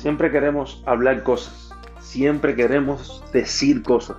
[0.00, 4.16] Siempre queremos hablar cosas, siempre queremos decir cosas.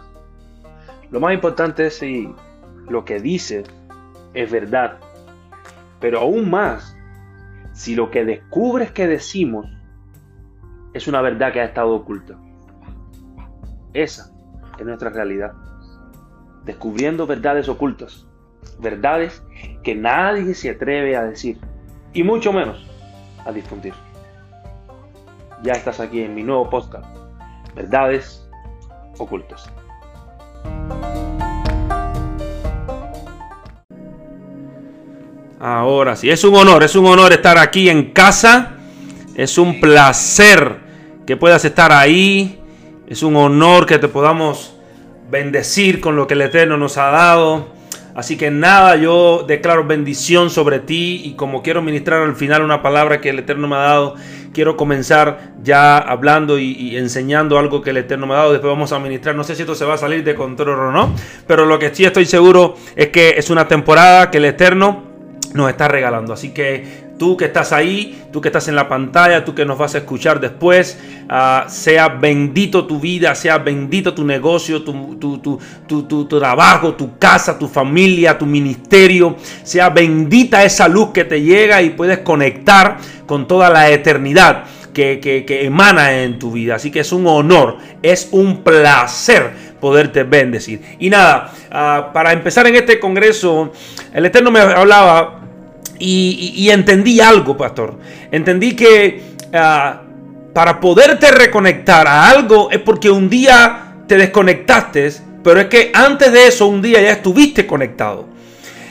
[1.10, 2.32] Lo más importante es si
[2.88, 3.68] lo que dices
[4.36, 5.00] es verdad,
[6.00, 6.96] pero aún más
[7.74, 9.66] si lo que descubres que decimos
[10.94, 12.38] es una verdad que ha estado oculta.
[13.96, 14.32] Esa
[14.78, 15.54] es nuestra realidad.
[16.64, 18.28] Descubriendo verdades ocultas.
[18.78, 19.42] Verdades
[19.82, 21.58] que nadie se atreve a decir.
[22.14, 22.88] Y mucho menos
[23.48, 23.96] a difundir.
[25.64, 27.06] Ya estás aquí en mi nuevo podcast.
[27.76, 28.50] Verdades
[29.20, 29.70] ocultas.
[35.60, 38.72] Ahora sí, es un honor, es un honor estar aquí en casa.
[39.36, 40.80] Es un placer
[41.28, 42.60] que puedas estar ahí.
[43.08, 44.76] Es un honor que te podamos
[45.30, 47.68] bendecir con lo que el Eterno nos ha dado.
[48.16, 52.82] Así que nada, yo declaro bendición sobre ti y como quiero ministrar al final una
[52.82, 54.16] palabra que el Eterno me ha dado,
[54.54, 58.52] quiero comenzar ya hablando y, enseñando algo que el Eterno me ha dado.
[58.52, 60.92] Después vamos a ministrar, no sé si esto se va a salir de control o
[60.92, 61.16] no,
[61.48, 65.04] pero lo que sí estoy seguro es que es una temporada que el Eterno
[65.54, 66.34] nos está regalando.
[66.34, 69.78] Así que tú que estás ahí, tú que estás en la pantalla, tú que nos
[69.78, 70.98] vas a escuchar después,
[71.30, 77.68] ah, sea bendito tu vida, sea bendito tu negocio, tu, tu, trabajo, tu casa, tu
[77.68, 83.70] familia, tu ministerio, sea bendita esa luz que te llega y puedes conectar con toda
[83.70, 84.64] la eternidad.
[84.92, 86.76] Que, emana en tu vida.
[86.76, 90.82] Así que es un honor, es un placer poderte bendecir.
[90.98, 93.72] Y nada, ah, para empezar en este congreso,
[94.12, 95.41] el Eterno me hablaba
[96.02, 97.98] y, entendí algo, pastor.
[98.32, 99.22] Entendí que
[99.54, 100.02] ah,
[100.54, 105.14] para poderte reconectar a algo es porque un día te desconectaste,
[105.44, 108.28] pero es que antes de eso un día ya estuviste conectado.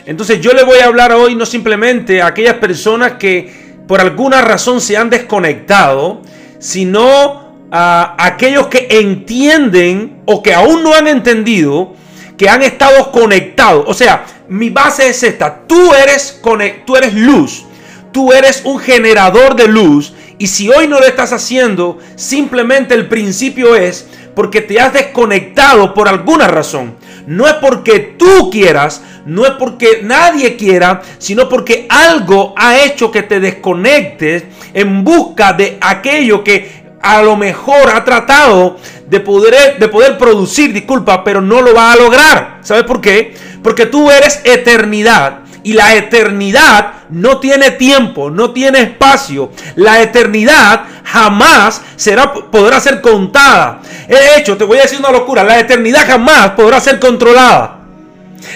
[0.07, 4.41] Entonces yo le voy a hablar hoy no simplemente a aquellas personas que por alguna
[4.41, 6.23] razón se han desconectado,
[6.59, 11.95] sino a aquellos que entienden o que aún no han entendido
[12.41, 13.85] que han estado conectados.
[13.87, 15.63] O sea, mi base es esta.
[15.67, 16.41] Tú eres,
[16.85, 17.65] tú eres luz.
[18.13, 20.13] Tú eres un generador de luz.
[20.39, 25.95] Y si hoy no lo estás haciendo, simplemente el principio es porque te has desconectado
[25.95, 26.97] por alguna razón.
[27.27, 33.13] No es porque tú quieras, no es porque nadie quiera, sino porque algo ha hecho
[33.13, 34.45] que te desconectes
[34.75, 38.77] en busca de aquello que a lo mejor ha tratado
[39.09, 42.59] de poder, de poder producir, disculpa, pero no lo va a lograr.
[42.63, 43.35] ¿Sabes por qué?
[43.63, 45.41] Porque tú eres eternidad.
[45.63, 49.53] Y la eternidad no tiene tiempo, no tiene espacio.
[49.77, 53.81] La eternidad jamás será, podrá ser contada.
[54.09, 55.45] De hecho, te voy a decir una locura.
[55.45, 57.81] La eternidad jamás podrá ser controlada.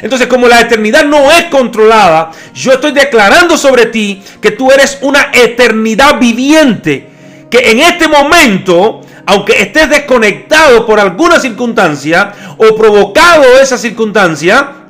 [0.01, 4.99] Entonces, como la eternidad no es controlada, yo estoy declarando sobre ti que tú eres
[5.03, 7.11] una eternidad viviente.
[7.51, 14.84] Que en este momento aunque estés desconectado por alguna circunstancia o provocado esa circunstancia,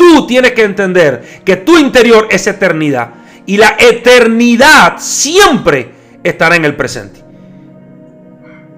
[0.00, 3.10] tú tienes que entender que tu interior es eternidad.
[3.44, 5.90] Y la eternidad siempre
[6.24, 7.20] estará en el presente.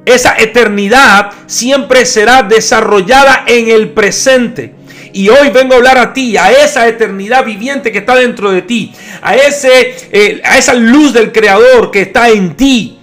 [0.05, 4.75] Esa eternidad siempre será desarrollada en el presente.
[5.12, 8.62] Y hoy vengo a hablar a ti, a esa eternidad viviente que está dentro de
[8.62, 12.99] ti, a, ese, eh, a esa luz del Creador que está en ti.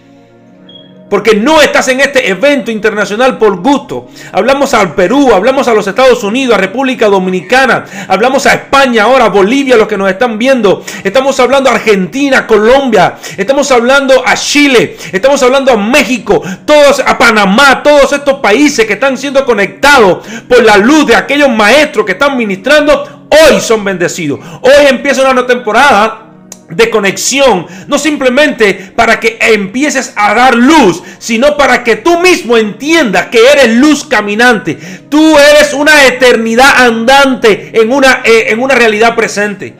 [1.10, 4.08] Porque no estás en este evento internacional por gusto.
[4.32, 9.26] Hablamos al Perú, hablamos a los Estados Unidos, a República Dominicana, hablamos a España ahora,
[9.26, 10.84] a Bolivia, los que nos están viendo.
[11.04, 17.18] Estamos hablando a Argentina, Colombia, estamos hablando a Chile, estamos hablando a México, todos a
[17.18, 22.14] Panamá, todos estos países que están siendo conectados por la luz de aquellos maestros que
[22.14, 24.40] están ministrando, hoy son bendecidos.
[24.62, 26.29] Hoy empieza una nueva temporada
[26.70, 32.58] de conexión, no simplemente para que empieces a dar luz, sino para que tú mismo
[32.58, 34.76] entiendas que eres luz caminante.
[35.10, 39.76] Tú eres una eternidad andante en una, eh, en una realidad presente.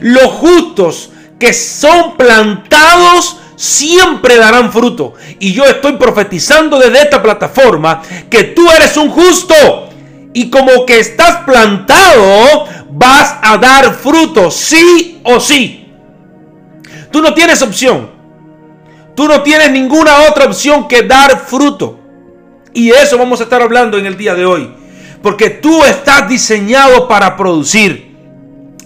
[0.00, 5.14] Los justos que son plantados siempre darán fruto.
[5.38, 9.88] Y yo estoy profetizando desde esta plataforma que tú eres un justo.
[10.32, 15.79] Y como que estás plantado, vas a dar fruto, sí o sí.
[17.10, 18.10] Tú no tienes opción.
[19.14, 21.98] Tú no tienes ninguna otra opción que dar fruto.
[22.72, 24.70] Y eso vamos a estar hablando en el día de hoy.
[25.22, 28.10] Porque tú estás diseñado para producir.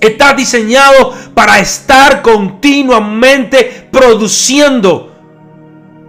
[0.01, 5.13] Estás diseñado para estar continuamente produciendo.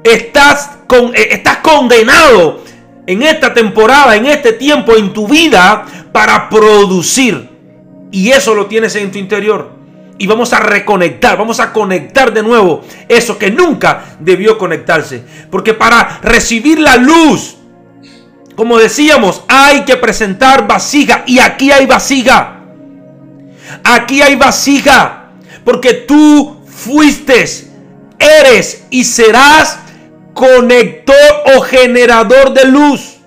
[0.04, 2.62] Estás, con, eh, estás condenado
[3.08, 7.50] en esta temporada, en este tiempo, en tu vida, para producir.
[8.12, 9.75] Y eso lo tienes en tu interior.
[10.18, 15.24] Y vamos a reconectar, vamos a conectar de nuevo eso que nunca debió conectarse.
[15.52, 17.58] Porque para recibir la luz,
[18.56, 22.62] como decíamos, hay que presentar vasija y aquí hay vasija.
[23.84, 25.32] Aquí hay vasija,
[25.64, 27.46] porque tú fuiste,
[28.20, 29.80] eres y serás
[30.34, 31.16] conector
[31.56, 33.18] o generador de luz.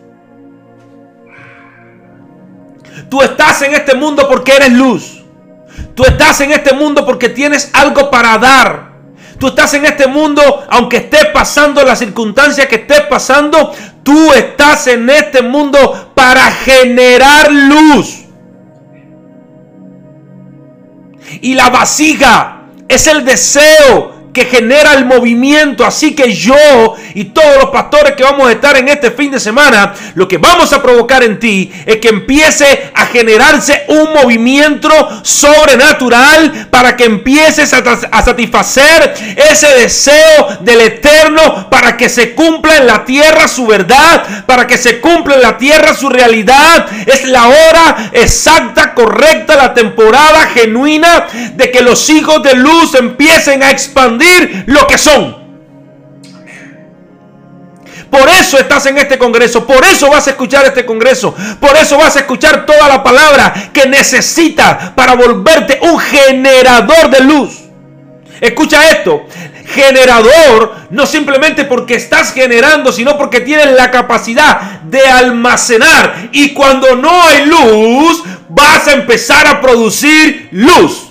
[3.10, 5.17] Tú estás en este mundo porque eres luz.
[5.94, 8.88] Tú estás en este mundo porque tienes algo para dar.
[9.38, 13.72] Tú estás en este mundo, aunque estés pasando la circunstancia que estés pasando,
[14.02, 18.24] tú estás en este mundo para generar luz.
[21.40, 25.84] Y la vasija es el deseo que genera el movimiento.
[25.84, 29.40] Así que yo y todos los pastores que vamos a estar en este fin de
[29.40, 34.88] semana, lo que vamos a provocar en ti es que empiece a generarse un movimiento
[35.22, 39.14] sobrenatural para que empieces a, satisfacer
[39.50, 44.76] ese deseo del eterno para que se cumpla en la tierra su verdad, para que
[44.76, 46.86] se cumpla en la tierra su realidad.
[47.06, 53.62] Es la hora exacta, correcta, la temporada genuina de que los hijos de luz empiecen
[53.62, 54.17] a expandir
[54.66, 55.48] lo que son.
[58.10, 61.98] Por eso estás en este congreso, por eso vas a escuchar este congreso, por eso
[61.98, 67.50] vas a escuchar toda la palabra que necesitas para volverte un generador de luz.
[68.40, 69.26] Escucha esto,
[69.66, 76.96] generador no simplemente porque estás generando, sino porque tienes la capacidad de almacenar y cuando
[76.96, 81.07] no hay luz, vas a empezar a producir luz.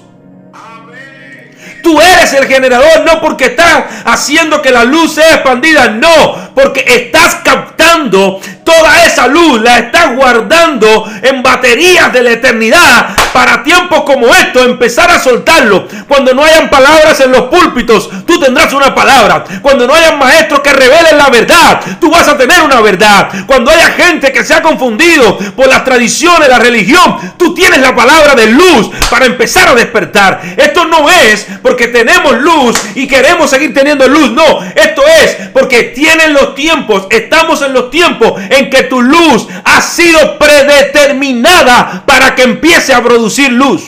[1.88, 6.84] Tú eres el generador, no porque estás haciendo que la luz sea expandida, no, porque
[6.86, 14.02] estás captando toda esa luz, la estás guardando en baterías de la eternidad para tiempos
[14.02, 15.88] como estos, empezar a soltarlo.
[16.08, 19.46] Cuando no hayan palabras en los púlpitos, tú tendrás una palabra.
[19.62, 23.30] Cuando no hayan maestros que revelen la verdad, tú vas a tener una verdad.
[23.46, 27.96] Cuando haya gente que se ha confundido por las tradiciones, la religión, tú tienes la
[27.96, 30.42] palabra de luz para empezar a despertar.
[30.58, 34.64] Esto no es porque tenemos luz y queremos seguir teniendo luz, no.
[34.64, 39.82] Esto es porque tienen los tiempos, estamos en los tiempos en que tu luz ha
[39.82, 43.84] sido predeterminada para que empiece a producir luz.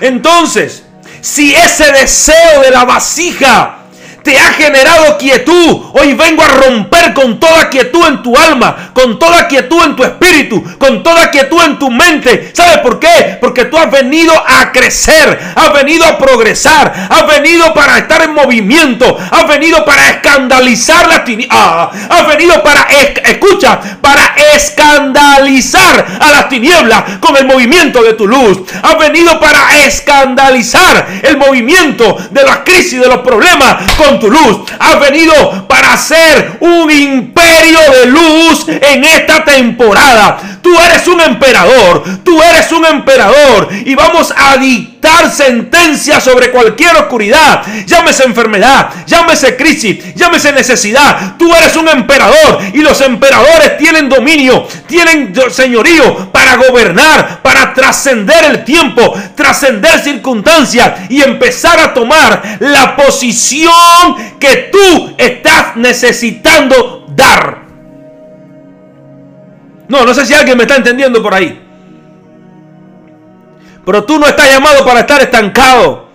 [0.00, 0.84] Entonces,
[1.20, 3.83] si ese deseo de la vasija
[4.24, 5.82] te ha generado quietud.
[5.92, 10.02] Hoy vengo a romper con toda quietud en tu alma, con toda quietud en tu
[10.02, 12.50] espíritu, con toda quietud en tu mente.
[12.54, 13.36] ¿Sabes por qué?
[13.40, 18.32] Porque tú has venido a crecer, has venido a progresar, has venido para estar en
[18.32, 22.82] movimiento, has venido para escandalizar la tinieblas, ah, has venido para,
[23.24, 28.60] escucha, para escandalizar a las tinieblas con el movimiento de tu luz.
[28.82, 33.76] Has venido para escandalizar el movimiento de las crisis, de los problemas
[34.18, 34.60] tu luz.
[34.78, 40.58] Has venido para hacer un imperio de luz en esta temporada.
[40.62, 42.02] Tú eres un emperador.
[42.24, 43.68] Tú eres un emperador.
[43.84, 47.62] Y vamos a dictar sentencia sobre cualquier oscuridad.
[47.86, 48.90] Llámese enfermedad.
[49.06, 50.14] Llámese crisis.
[50.14, 51.36] Llámese necesidad.
[51.38, 52.60] Tú eres un emperador.
[52.72, 54.66] Y los emperadores tienen dominio.
[54.86, 57.42] Tienen señorío para gobernar.
[57.42, 59.14] Para trascender el tiempo.
[59.34, 61.10] Trascender circunstancias.
[61.10, 67.64] Y empezar a tomar la posición que tú estás necesitando dar.
[69.88, 71.60] No, no sé si alguien me está entendiendo por ahí.
[73.84, 76.08] Pero tú no estás llamado para estar estancado.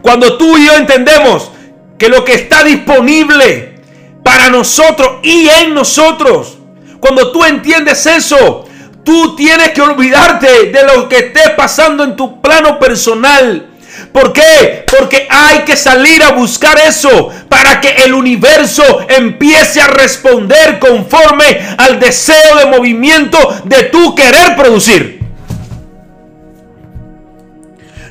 [0.00, 1.50] Cuando tú y yo entendemos
[1.98, 3.80] que lo que está disponible
[4.24, 6.58] para nosotros y en nosotros,
[7.00, 8.64] cuando tú entiendes eso,
[9.04, 13.72] tú tienes que olvidarte de lo que esté pasando en tu plano personal
[14.12, 14.84] ¿Por qué?
[14.86, 21.60] Porque hay que salir a buscar eso para que el universo empiece a responder conforme
[21.78, 25.20] al deseo de movimiento de tu querer producir.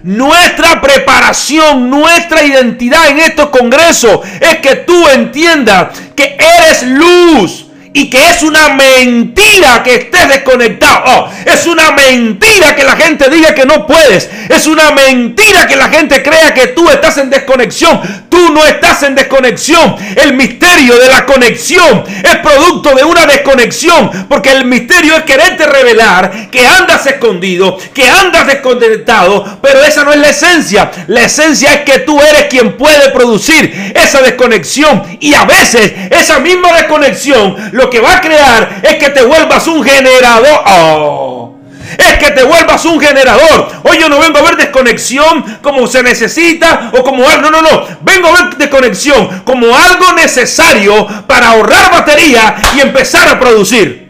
[0.04, 8.10] Nuestra preparación, nuestra identidad en estos congresos es que tú entiendas que eres luz y
[8.10, 11.02] que es una mentira que estés desconectado.
[11.06, 14.30] Oh, es una mentira que la gente diga que no puedes.
[14.50, 18.00] Es una mentira que la gente crea que tú estás en desconexión.
[18.30, 19.96] Tú no estás en desconexión.
[20.16, 24.28] El misterio de la conexión es producto de una desconexión.
[24.30, 29.60] Porque el misterio es quererte revelar que andas escondido, que andas desconectado.
[29.62, 30.92] Pero esa no es la esencia.
[31.08, 35.18] La esencia es que tú eres quien puede producir esa desconexión.
[35.20, 39.68] Y a veces esa misma desconexión lo que va a crear es que te vuelvas
[39.68, 40.64] un generador.
[40.66, 41.56] Oh,
[41.98, 43.68] es que te vuelvas un generador.
[43.84, 47.50] Hoy yo no vengo a ver desconexión como se necesita o como algo.
[47.50, 47.88] No, no, no.
[48.02, 54.10] Vengo a ver desconexión como algo necesario para ahorrar batería y empezar a producir.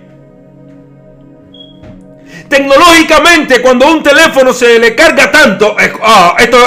[2.50, 5.74] Tecnológicamente, cuando un teléfono se le carga tanto,
[6.04, 6.58] ah, esto,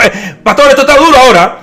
[0.42, 1.58] pastor, esto está duro ahora.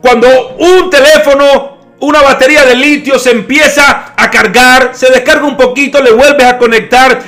[0.00, 1.71] Cuando un teléfono,
[2.02, 6.58] una batería de litio se empieza a cargar, se descarga un poquito, le vuelves a
[6.58, 7.22] conectar.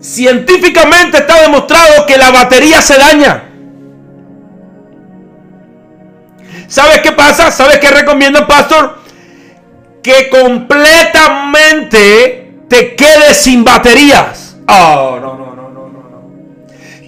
[0.00, 3.44] Científicamente está demostrado que la batería se daña.
[6.66, 7.52] ¿Sabes qué pasa?
[7.52, 8.98] ¿Sabes qué recomienda pastor?
[10.02, 14.56] Que completamente te quedes sin baterías.
[14.66, 16.28] Oh, no, no, no, no, no.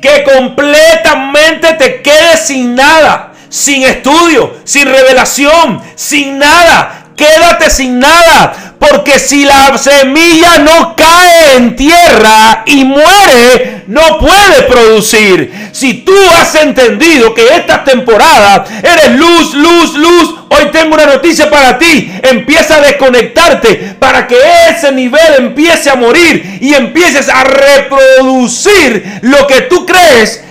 [0.00, 7.12] Que completamente te quedes sin nada, sin estudio, sin revelación, sin nada.
[7.16, 14.62] Quédate sin nada, porque si la semilla no cae en tierra y muere, no puede
[14.62, 15.70] producir.
[15.70, 21.50] Si tú has entendido que esta temporada eres luz, luz, luz, Hoy tengo una noticia
[21.50, 22.12] para ti.
[22.22, 24.36] Empieza a desconectarte para que
[24.70, 30.44] ese nivel empiece a morir y empieces a reproducir lo que tú crees.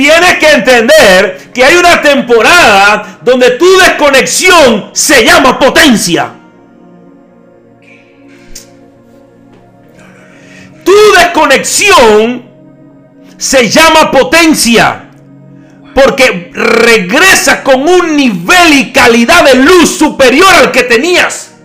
[0.00, 6.30] Tienes que entender que hay una temporada donde tu desconexión se llama potencia.
[10.82, 12.48] Tu desconexión
[13.36, 15.10] se llama potencia.
[15.94, 21.56] Porque regresas con un nivel y calidad de luz superior al que tenías.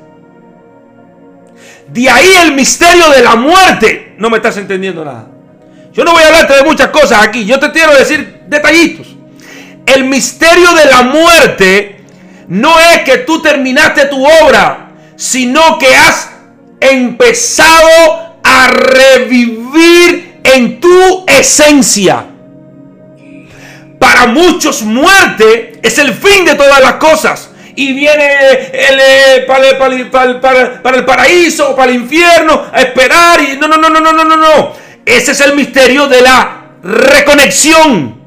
[1.87, 4.13] De ahí el misterio de la muerte.
[4.17, 5.34] No me estás entendiendo nada.
[5.95, 7.45] Yo no voy a hablarte de muchas cosas aquí.
[7.45, 9.07] Yo te quiero decir detallitos.
[9.85, 12.01] El misterio de la muerte
[12.49, 16.31] no es que tú terminaste tu obra, sino que has
[16.81, 22.25] empezado a revivir en tu esencia.
[23.97, 27.51] Para muchos muerte es el fin de todas las cosas.
[27.77, 28.25] Y viene
[28.73, 29.77] el, para,
[30.11, 33.41] para, el paraíso, para el infierno, a esperar.
[33.41, 34.84] Y no, no, no, no, no, no, no.
[35.05, 38.19] Ese es el misterio de la reconexión.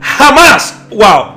[0.00, 1.36] Jamás, wow,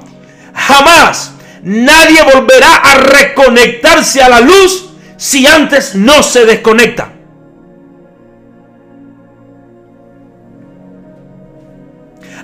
[0.53, 1.33] jamás
[1.63, 7.13] nadie volverá a reconectarse a la luz si antes no se desconecta.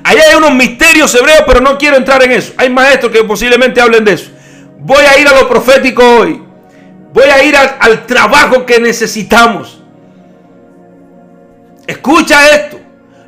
[0.04, 2.54] Ahí hay unos misterios hebreos, pero no quiero entrar en eso.
[2.56, 4.32] Hay maestros que posiblemente hablen de eso.
[4.80, 6.42] Voy a ir a lo profético hoy.
[7.12, 9.77] Voy a ir al, trabajo que necesitamos.
[11.88, 12.80] Escucha esto.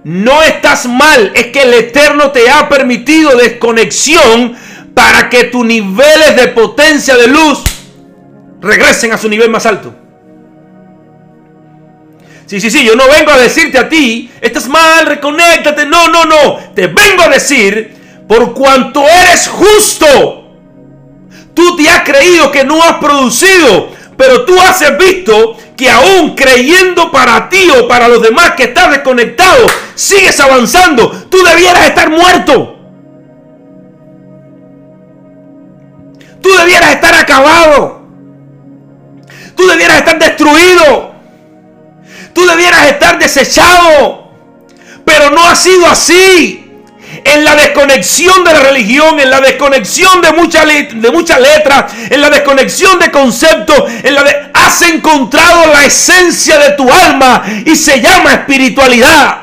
[0.03, 1.31] No estás mal.
[1.33, 4.55] Es que el Eterno te ha permitido desconexión
[4.93, 7.63] para que tus niveles de potencia de luz
[8.61, 9.95] regresen a su nivel más alto.
[12.45, 15.85] Sí, sí, sí, yo no vengo a decirte a ti, estás mal, reconéctate.
[15.85, 16.57] No, no, no.
[16.73, 17.95] Te vengo a decir,
[18.27, 20.57] por cuanto eres justo,
[21.53, 27.09] tú te has creído que no has producido, pero tú has visto que aún creyendo
[27.09, 31.09] para ti o para los demás que estás desconectado, sigues avanzando.
[31.29, 32.75] Tú debieras estar muerto.
[36.41, 38.01] Tú debieras estar acabado.
[39.55, 41.13] Tú debieras estar destruido.
[42.33, 44.33] Tú debieras estar desechado.
[45.05, 46.58] Pero no ha sido así.
[47.31, 52.21] En la desconexión de la religión, en la desconexión de muchas de mucha letras, en
[52.21, 57.75] la desconexión de conceptos, en la de, has encontrado la esencia de tu alma y
[57.75, 59.41] se llama espiritualidad.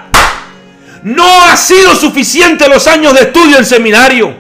[1.05, 4.35] No ha sido suficiente los años de estudio en seminario.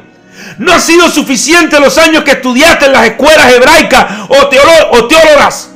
[0.58, 4.34] No ha sido suficiente los años que estudiaste en las escuelas hebraicas o,
[4.90, 5.70] o teólogas.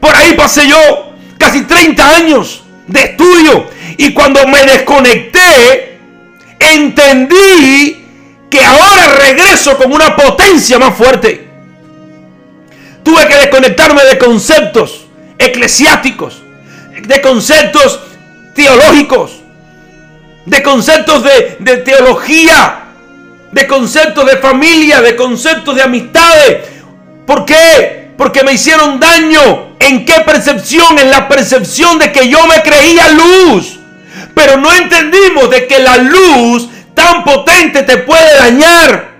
[0.00, 3.70] Por ahí pasé yo casi 30 años de estudio.
[3.96, 5.95] Y cuando me desconecté,
[6.74, 8.04] entendí
[8.50, 11.48] que ahora regreso con una potencia más fuerte.
[13.02, 15.06] Tuve que desconectarme de conceptos
[15.38, 16.42] eclesiásticos,
[17.02, 18.00] de conceptos
[18.54, 19.32] teológicos,
[20.44, 22.84] de conceptos de, teología,
[23.52, 26.68] de conceptos de familia, de conceptos de amistades.
[27.26, 28.10] ¿Por qué?
[28.16, 30.98] Porque me hicieron daño ¿En qué percepción?
[30.98, 33.75] En la percepción de que yo me creía luz.
[34.36, 39.16] Pero no entendimos de que la luz tan potente te puede dañar.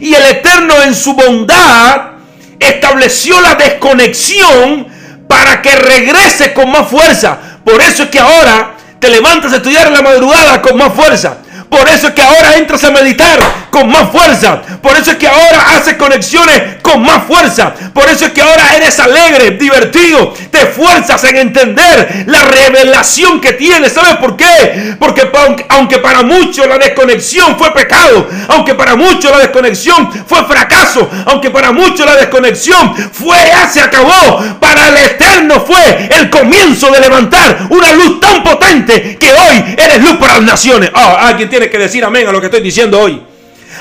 [0.00, 2.12] Y el Eterno en su bondad
[2.58, 4.88] estableció la desconexión
[5.28, 7.38] para que regrese con más fuerza.
[7.66, 11.36] Por eso es que ahora te levantas a estudiar en la madrugada con más fuerza.
[11.68, 13.40] Por eso es que ahora entras a meditar
[13.72, 14.60] con más fuerza.
[14.82, 17.72] Por eso es que ahora haces conexiones con más fuerza.
[17.94, 20.34] Por eso es que ahora eres alegre, divertido.
[20.50, 23.94] Te esfuerzas en entender la revelación que tienes.
[23.94, 24.94] ¿Sabes por qué?
[24.98, 25.32] Porque
[25.70, 31.50] aunque para muchos la desconexión fue pecado, aunque para muchos la desconexión fue fracaso, aunque
[31.50, 37.00] para muchos la desconexión fue ya se acabó, para el eterno fue el comienzo de
[37.00, 40.90] levantar una luz tan potente que hoy eres luz para las naciones.
[40.94, 43.31] Oh, alguien tiene que decir amén a lo que estoy diciendo hoy.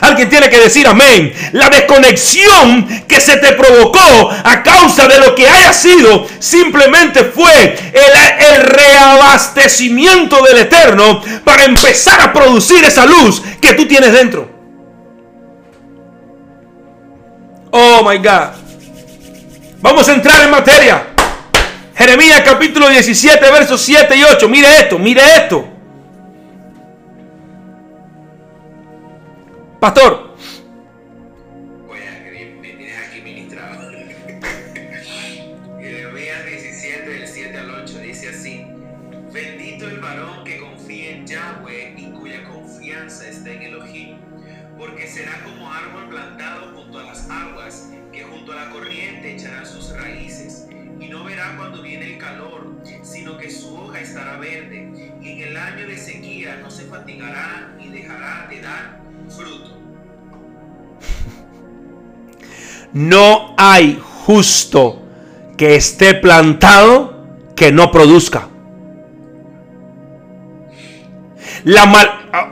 [0.02, 1.32] Alguien tiene que decir amén.
[1.52, 7.78] La desconexión que se te provocó a causa de lo que haya sido simplemente fue
[7.94, 14.50] el, reabastecimiento del Eterno para empezar a producir esa luz que tú tienes dentro.
[17.70, 18.50] Oh my God.
[19.82, 21.08] Vamos a entrar en materia.
[21.96, 24.50] Jeremías capítulo 17, versos 7 y 8.
[24.50, 25.71] Mire esto, mire esto.
[29.82, 30.36] Pastor.
[31.90, 33.90] me tienes aquí ministrado.
[35.80, 38.68] Jeremías 17, del 7 al 8, dice así.
[39.34, 44.18] Bendito el varón que confía en Yahweh y cuya confianza está en Elohim,
[44.78, 49.66] porque será como árbol plantado junto a las aguas, que junto a la corriente echará
[49.66, 50.68] sus raíces,
[51.00, 52.68] y no verá cuando viene el calor,
[53.02, 57.76] sino que su hoja estará verde, y en el año de sequía no se fatigará
[57.80, 59.72] y dejará de dar fruto.
[62.94, 65.02] No hay justo
[65.58, 68.48] que esté plantado que no produzca.
[71.64, 72.30] La mal...
[72.34, 72.50] Ah,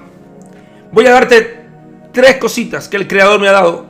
[0.91, 1.65] voy a darte
[2.11, 3.85] tres cositas que el Creador me ha dado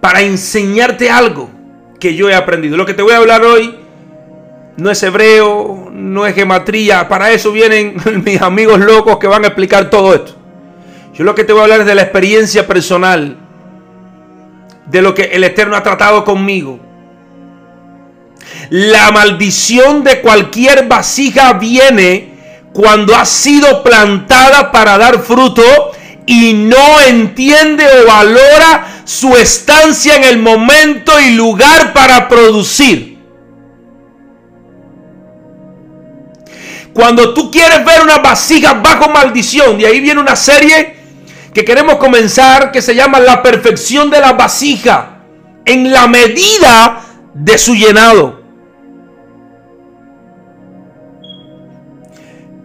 [0.00, 1.50] para enseñarte algo
[1.98, 2.76] que yo he aprendido.
[2.76, 3.76] Lo que te voy a hablar hoy
[4.76, 7.08] no es hebreo, no es gematría.
[7.08, 10.35] Para eso vienen mis amigos locos que van a explicar todo esto.
[11.16, 13.38] Yo lo que te voy a hablar es de la experiencia personal,
[14.84, 16.78] de lo que el Eterno ha tratado conmigo.
[18.68, 22.34] La maldición de cualquier vasija viene
[22.74, 25.62] cuando ha sido plantada para dar fruto
[26.26, 33.16] y no entiende o valora su estancia en el momento y lugar para producir.
[36.92, 40.95] Cuando tú quieres ver una vasija bajo maldición, de ahí viene una serie
[41.56, 45.22] que queremos comenzar que se llama La perfección de la vasija
[45.64, 47.00] en la medida
[47.32, 48.42] de su llenado.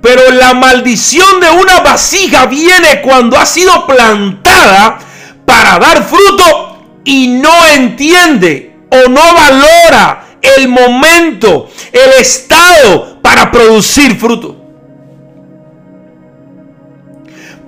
[0.01, 4.99] Pero la maldición de una vasija viene cuando ha sido plantada
[5.45, 14.19] para dar fruto y no entiende o no valora el momento, el estado para producir
[14.19, 14.57] fruto.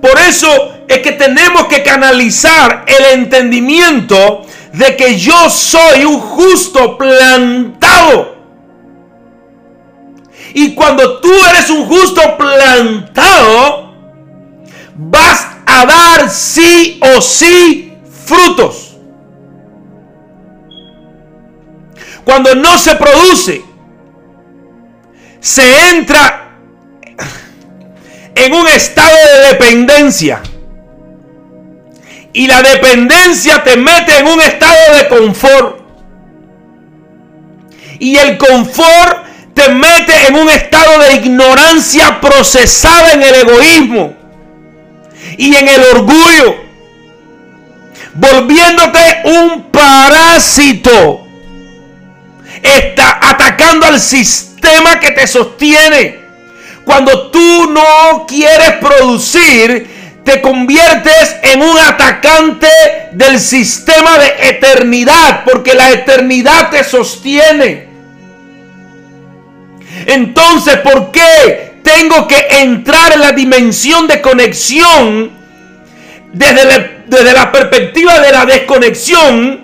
[0.02, 4.42] Por eso es que tenemos que canalizar el entendimiento
[4.72, 8.34] de que yo soy un justo plantado.
[10.52, 13.92] Y cuando tú eres un justo plantado,
[14.94, 17.92] vas a dar sí o sí
[18.24, 18.96] frutos.
[22.24, 23.62] Cuando no se produce,
[25.40, 26.56] se entra
[28.34, 30.42] en un estado de dependencia.
[32.34, 35.80] Y la dependencia te mete en un estado de confort.
[38.00, 44.14] Y el confort te mete en un estado de ignorancia procesada en el egoísmo
[45.38, 46.56] y en el orgullo.
[48.14, 51.24] Volviéndote un parásito.
[52.60, 56.18] Está atacando al sistema que te sostiene.
[56.84, 62.68] Cuando tú no quieres producir, te conviertes en un atacante
[63.12, 67.88] del sistema de eternidad, porque la eternidad te sostiene.
[70.06, 75.30] Entonces, ¿por qué tengo que entrar en la dimensión de conexión
[76.32, 79.62] desde la, desde la perspectiva de la desconexión?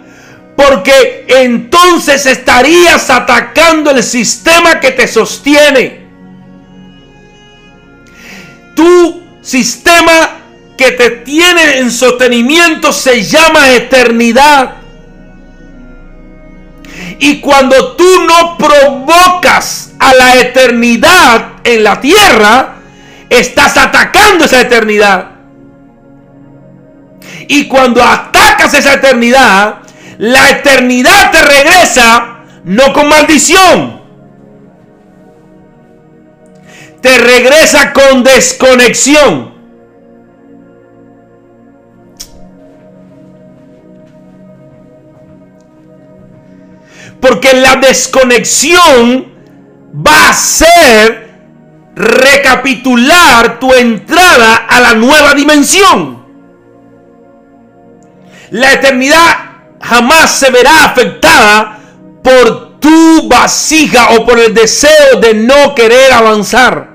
[0.57, 6.01] Porque entonces estarías atacando el sistema que te sostiene.
[8.77, 10.40] Tu sistema
[10.81, 14.77] que te tiene en sostenimiento se llama eternidad.
[17.19, 22.77] Y cuando tú no provocas a la eternidad en la tierra,
[23.29, 25.33] estás atacando esa eternidad.
[27.47, 29.81] Y cuando atacas esa eternidad,
[30.17, 34.01] la eternidad te regresa no con maldición.
[37.03, 39.50] Te regresa con desconexión.
[47.51, 49.33] En la desconexión
[49.95, 51.31] va a ser
[51.95, 56.25] recapitular tu entrada a la nueva dimensión.
[58.51, 59.37] La eternidad
[59.81, 61.79] jamás se verá afectada
[62.23, 66.91] por tu vasija o por el deseo de no querer avanzar.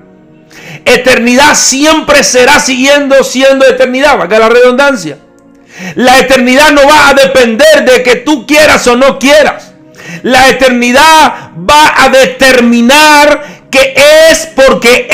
[0.84, 5.18] Eternidad siempre será siguiendo siendo eternidad, valga la redundancia.
[5.96, 9.75] La eternidad no va a depender de que tú quieras o no quieras.
[10.24, 13.94] La eternidad va a determinar que
[14.30, 15.10] es porque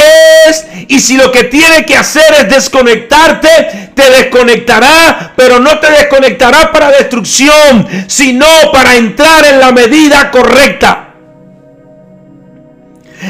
[0.47, 0.67] es.
[0.87, 6.71] Y si lo que tiene que hacer es desconectarte, te desconectará, pero no te desconectará
[6.71, 11.07] para destrucción, sino para entrar en la medida correcta.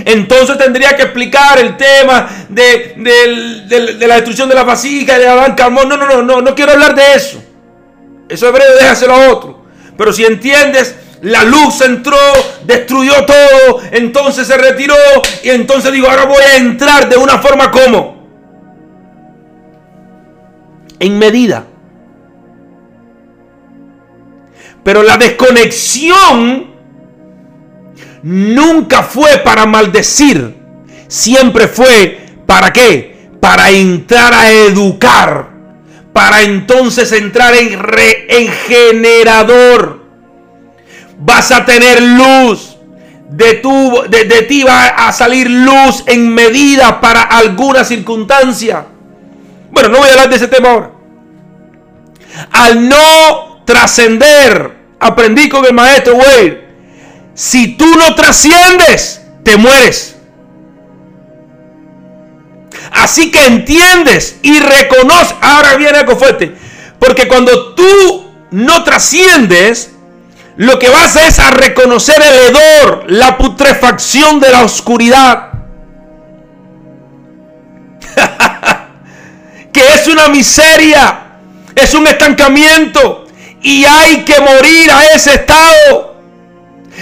[0.06, 2.96] Entonces tendría que explicar el tema de,
[4.00, 5.90] la destrucción de la vasija de Adán Carmón.
[5.90, 7.44] No, no, no, no, no quiero hablar de eso.
[8.30, 9.66] Eso hebreo déjaselo a otro.
[9.98, 12.18] Pero si entiendes, la luz entró,
[12.66, 14.96] destruyó todo, entonces se retiró
[15.44, 18.22] y entonces digo, ahora voy a entrar de una forma como.
[21.00, 21.66] En medida.
[24.84, 26.72] Pero la desconexión
[28.24, 30.56] nunca fue para maldecir,
[31.08, 33.30] siempre fue para qué?
[33.40, 35.52] Para entrar a educar,
[36.14, 40.01] para entonces entrar en, regenerador.
[41.22, 42.78] Vas a tener luz.
[43.30, 48.86] De, tu, de, de ti va a salir luz en medida para alguna circunstancia.
[49.72, 50.92] Bueno, no voy a hablar de ese tema ahora.
[52.52, 56.62] Al no trascender, aprendí con el maestro Wade
[57.34, 60.16] si tú no trasciendes, te mueres.
[62.92, 65.36] Así que entiendes y reconoces.
[65.42, 66.56] Ahora viene algo fuerte.
[67.00, 69.92] Porque cuando tú no trasciendes,
[70.58, 75.50] lo que vas es a reconocer el hedor, la putrefacción de la oscuridad.
[79.72, 81.20] que es una miseria,
[81.76, 83.28] es un estancamiento
[83.62, 86.16] y hay que morir a ese estado.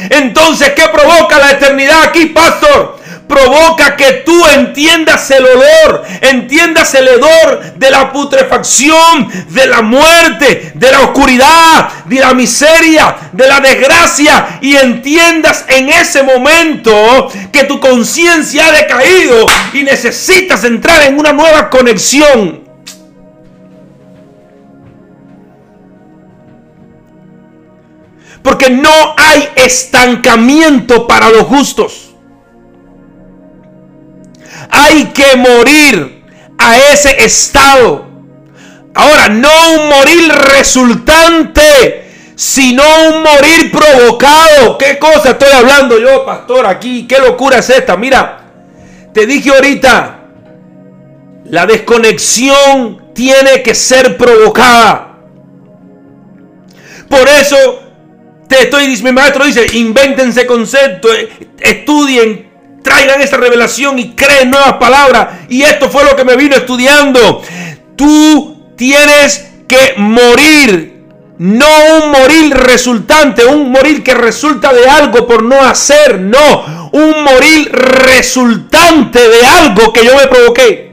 [0.09, 2.98] Entonces, ¿qué provoca la eternidad aquí, pastor?
[3.29, 10.71] Provoca que tú entiendas el olor, entiendas el hedor de la putrefacción, de la muerte,
[10.73, 17.65] de la oscuridad, de la miseria, de la desgracia y entiendas en ese momento que
[17.65, 22.67] tu conciencia ha decaído y necesitas entrar en una nueva conexión
[28.41, 32.08] Porque no hay estancamiento para los justos.
[34.69, 36.23] Hay que morir
[36.57, 38.05] a ese estado.
[38.93, 42.05] Ahora, no un morir resultante,
[42.35, 44.77] sino un morir provocado.
[44.77, 47.07] ¿Qué cosa estoy hablando yo, pastor, aquí?
[47.07, 47.97] ¿Qué locura es esta?
[47.97, 48.39] Mira,
[49.13, 50.19] te dije ahorita,
[51.45, 55.17] la desconexión tiene que ser provocada.
[57.09, 57.57] Por eso
[58.47, 62.48] te estoy, mi maestro dice, invéntense conceptos, eh, estudien,
[62.83, 65.27] traigan esa revelación y creen nuevas palabras.
[65.49, 67.41] Y esto fue lo que me vino estudiando.
[67.95, 70.97] Tú tienes que morir.
[71.37, 76.19] No un morir resultante, un morir que resulta de algo por no hacer.
[76.19, 80.89] No, un morir resultante de algo que yo me provoqué.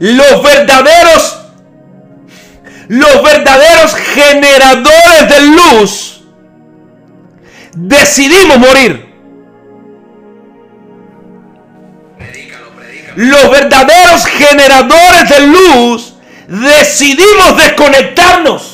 [0.00, 1.44] Los verdaderos
[2.88, 6.13] los verdaderos generadores de luz,
[7.74, 9.14] decidimos morir.
[13.16, 16.14] Los verdaderos generadores de luz,
[16.48, 18.70] decidimos desconectarnos.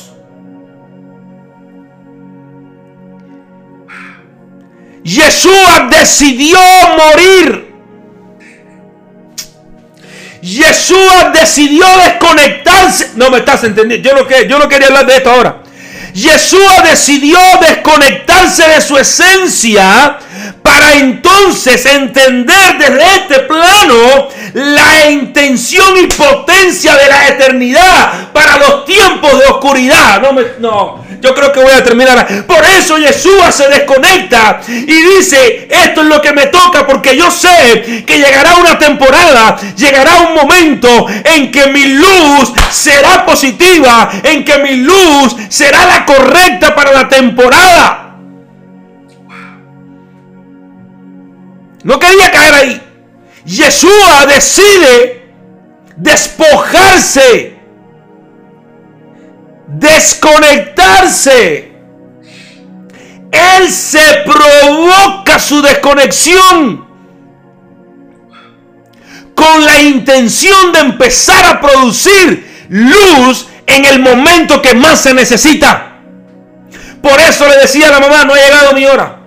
[5.03, 6.59] Yeshua decidió
[6.95, 7.71] morir
[10.41, 13.11] Yeshua decidió desconectarse.
[13.15, 14.09] No me estás entendiendo.
[14.09, 15.60] Yo no, yo no quería hablar de esto ahora.
[16.13, 20.19] Yeshua decidió desconectarse de su esencia
[20.61, 28.85] para entonces entender desde este plano la intención y potencia de la eternidad para los
[28.85, 30.21] tiempos de oscuridad.
[30.21, 30.43] No, me,
[31.21, 32.45] yo creo que voy a terminar.
[32.45, 34.85] Por eso Yeshua se desconecta y
[35.17, 40.21] dice, esto es lo que me toca porque yo sé que llegará una temporada, llegará
[40.21, 46.73] un momento en que mi luz será positiva, en que mi luz será la correcta
[46.73, 48.10] para la temporada.
[51.83, 52.81] No quería caer ahí.
[53.45, 55.29] Yeshua decide
[55.97, 57.61] despojarse
[59.79, 61.71] desconectarse.
[63.31, 66.85] Él se provoca su desconexión
[69.33, 75.99] con la intención de empezar a producir luz en el momento que más se necesita.
[77.01, 79.20] Por eso le decía a la mamá, no ha llegado mi hora.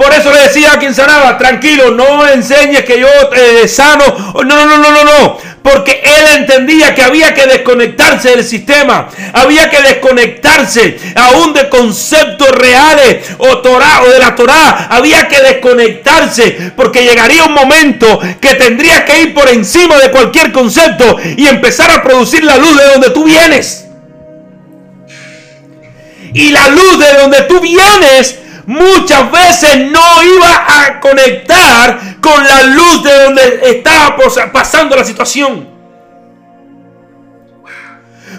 [0.00, 4.32] Por eso le decía a quien sanaba, tranquilo, no enseñes que yo eh, sano.
[4.32, 5.38] No, no, no, no, no.
[5.62, 9.10] Porque él entendía que había que desconectarse del sistema.
[9.34, 14.86] Había que desconectarse aún de conceptos reales o, Torah, o de la Torah.
[14.90, 20.50] Había que desconectarse porque llegaría un momento que tendría que ir por encima de cualquier
[20.50, 23.84] concepto y empezar a producir la luz de donde tú vienes.
[26.32, 32.62] Y la luz de donde tú vienes muchas veces no iba a conectar con la
[32.62, 34.16] luz de donde estaba
[34.52, 35.68] pasando la situación.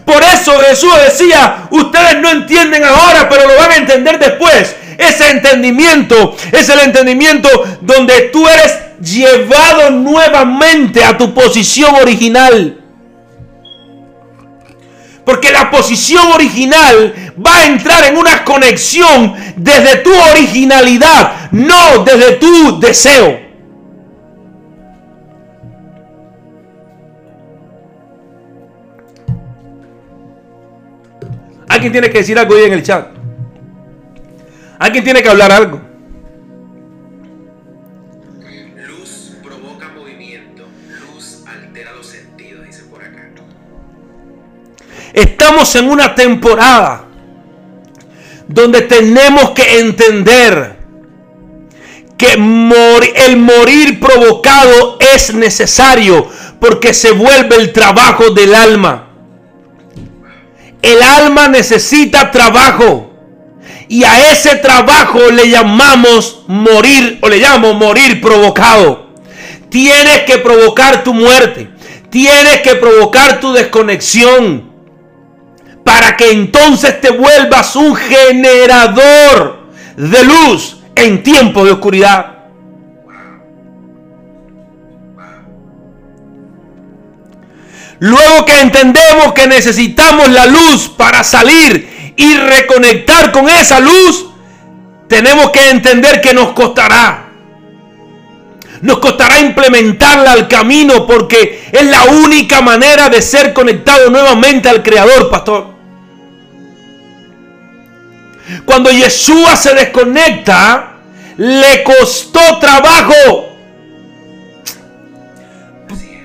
[0.05, 4.75] Por eso Jesús decía, ustedes no entienden ahora, pero lo van a entender después.
[4.97, 7.49] Ese entendimiento es el entendimiento
[7.81, 12.80] donde tú eres llevado nuevamente a tu posición original.
[15.25, 17.13] Porque la posición original
[17.45, 23.39] va a entrar en una conexión desde tu originalidad, no desde tu deseo.
[31.67, 33.07] Alguien tiene que decir algo ahí en el chat.
[34.77, 35.90] Alguien tiene que hablar algo.
[45.13, 47.05] Estamos en una temporada
[48.47, 50.77] donde tenemos que entender
[52.17, 59.07] que el morir provocado es necesario porque se vuelve el trabajo del alma.
[60.81, 63.09] El alma necesita trabajo.
[63.87, 69.09] Y a ese trabajo le llamamos morir o le llamo morir provocado.
[69.69, 71.69] Tienes que provocar tu muerte.
[72.09, 74.70] Tienes que provocar tu desconexión
[75.83, 82.37] para que entonces te vuelvas un generador de luz en tiempo de oscuridad.
[87.99, 94.25] Luego que entendemos que necesitamos la luz para salir y reconectar con esa luz,
[95.07, 97.29] tenemos que entender que nos costará.
[98.81, 104.81] Nos costará implementarla al camino porque es la única manera de ser conectado nuevamente al
[104.81, 105.70] Creador, pastor.
[108.65, 110.93] Cuando Yeshua se desconecta,
[111.37, 113.57] le costó trabajo.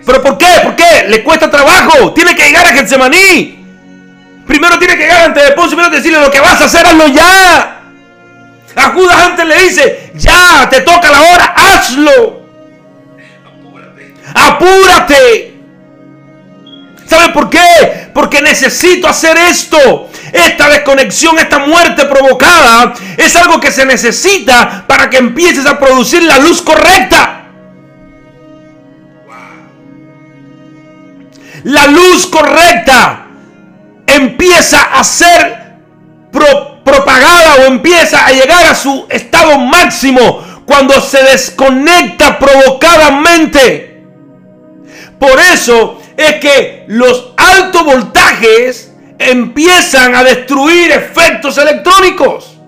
[0.05, 0.47] ¿Pero por qué?
[0.63, 1.07] ¿Por qué?
[1.09, 2.13] Le cuesta trabajo.
[2.13, 3.65] Tiene que llegar a Getsemaní.
[4.47, 7.09] Primero tiene que llegar ante el Poncio y decirle lo que vas a hacer, hazlo
[7.09, 7.81] ya.
[8.77, 12.47] A Judas antes le dice, ya, te toca la hora, hazlo.
[14.35, 15.57] Apúrate.
[17.07, 18.06] ¿Sabe por qué?
[18.17, 20.09] Porque necesito hacer esto.
[20.33, 26.23] Esta desconexión, esta muerte provocada es algo que se necesita para que empieces a producir
[26.23, 27.45] la luz correcta.
[31.65, 33.27] La luz correcta
[34.07, 35.75] empieza a ser
[36.33, 44.07] propagada o empieza a llegar a su estado máximo cuando se desconecta provocadamente.
[45.19, 52.59] Por eso es que los altos voltajes empiezan a destruir efectos electrónicos.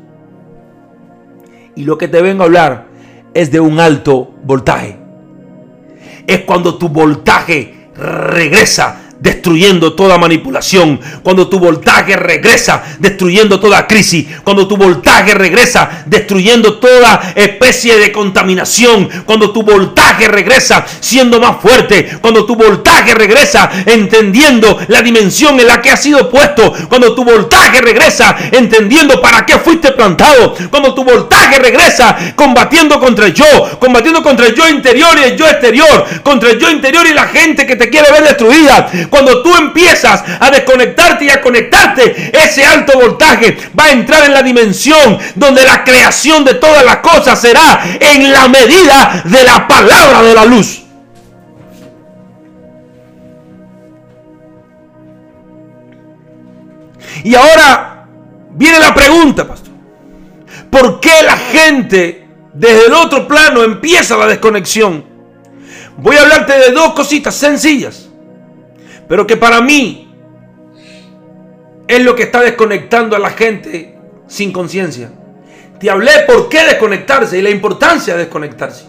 [1.74, 2.86] Y lo que te vengo a hablar
[3.34, 4.98] es de un alto voltaje.
[6.26, 14.26] Es cuando tu voltaje regresa destruyendo toda manipulación, cuando tu voltaje regresa destruyendo toda crisis,
[14.44, 21.61] cuando tu voltaje regresa destruyendo toda especie de contaminación, cuando tu voltaje regresa siendo más
[21.61, 27.14] fuerte, cuando tu voltaje regresa entendiendo la dimensión en la que ha sido puesto, cuando
[27.14, 33.35] tu voltaje regresa entendiendo para qué fuiste plantado, cuando tu voltaje regresa combatiendo contra el
[33.35, 37.14] yo, combatiendo contra el yo interior y el yo exterior, contra el yo interior y
[37.14, 42.30] la gente que te quiere ver destruida, cuando tú empiezas a desconectarte y a conectarte,
[42.32, 46.98] ese alto voltaje va a entrar en la dimensión donde la creación de todas las
[46.98, 50.82] cosas será en la medida de la palabra de la luz.
[57.24, 58.06] Y ahora
[58.50, 59.72] viene la pregunta, pastor.
[60.70, 65.04] ¿Por qué la gente desde el otro plano empieza la desconexión?
[65.96, 68.07] Voy a hablarte de dos cositas sencillas
[69.08, 70.14] pero que para mí
[71.88, 75.10] es lo que está desconectando a la gente sin conciencia.
[75.80, 78.84] Te hablé por qué desconectarse y la importancia de desconectarse.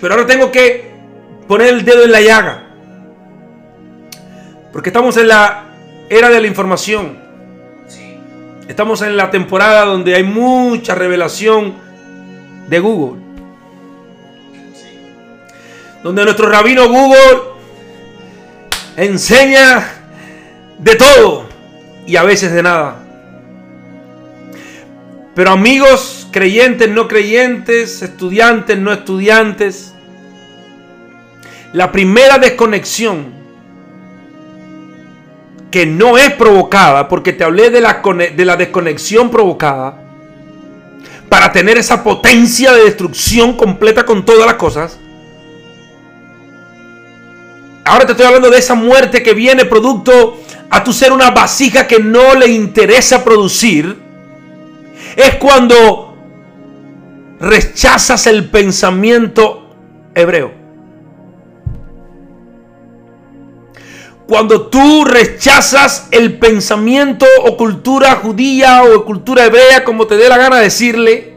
[0.00, 0.92] Pero ahora tengo que
[1.46, 2.70] poner el dedo en la llaga.
[4.72, 5.66] Porque estamos en la
[6.10, 7.16] era de la información.
[8.66, 11.74] Estamos en la temporada donde hay mucha revelación
[12.68, 13.22] de Google.
[16.02, 17.53] Donde nuestro rabino Google
[18.96, 19.86] enseña
[20.78, 21.48] de todo
[22.06, 23.00] y a veces de nada.
[25.34, 29.94] Pero amigos, creyentes, no creyentes, estudiantes, no estudiantes,
[31.72, 33.34] la primera desconexión
[35.72, 38.00] que no es provocada, porque te hablé de la,
[38.36, 40.00] de la desconexión provocada,
[41.28, 45.00] para tener esa potencia de destrucción completa con todas las cosas.
[47.84, 50.38] Ahora te estoy hablando de esa muerte que viene producto
[50.70, 53.98] a tu ser una vasija que no le interesa producir.
[55.16, 56.16] Es cuando
[57.38, 59.68] rechazas el pensamiento
[60.14, 60.64] hebreo.
[64.26, 70.38] Cuando tú rechazas el pensamiento o cultura judía o cultura hebrea, como te dé la
[70.38, 71.34] gana decirle,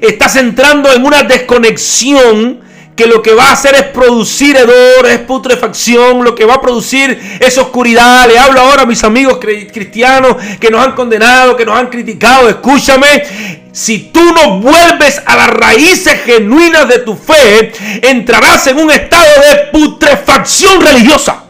[0.00, 2.60] estás entrando en una desconexión
[2.96, 6.60] que lo que va a hacer es producir hedor, es putrefacción, lo que va a
[6.60, 8.28] producir es oscuridad.
[8.28, 12.48] Le hablo ahora a mis amigos cristianos que nos han condenado, que nos han criticado.
[12.48, 18.90] Escúchame, si tú no vuelves a las raíces genuinas de tu fe, entrarás en un
[18.90, 21.44] estado de putrefacción religiosa.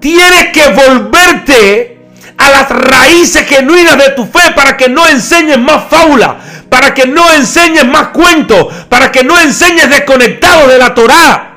[0.00, 1.91] Tienes que volverte
[2.42, 7.06] a las raíces genuinas de tu fe para que no enseñes más fábula, para que
[7.06, 11.48] no enseñes más cuentos, para que no enseñes desconectado de la Torá.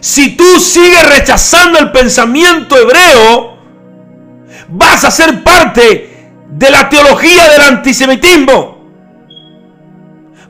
[0.00, 3.58] Si tú sigues rechazando el pensamiento hebreo,
[4.68, 8.80] vas a ser parte de la teología del antisemitismo.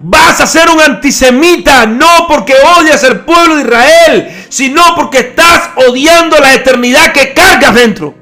[0.03, 5.70] Vas a ser un antisemita no porque odias al pueblo de Israel, sino porque estás
[5.76, 8.14] odiando la eternidad que cargas dentro.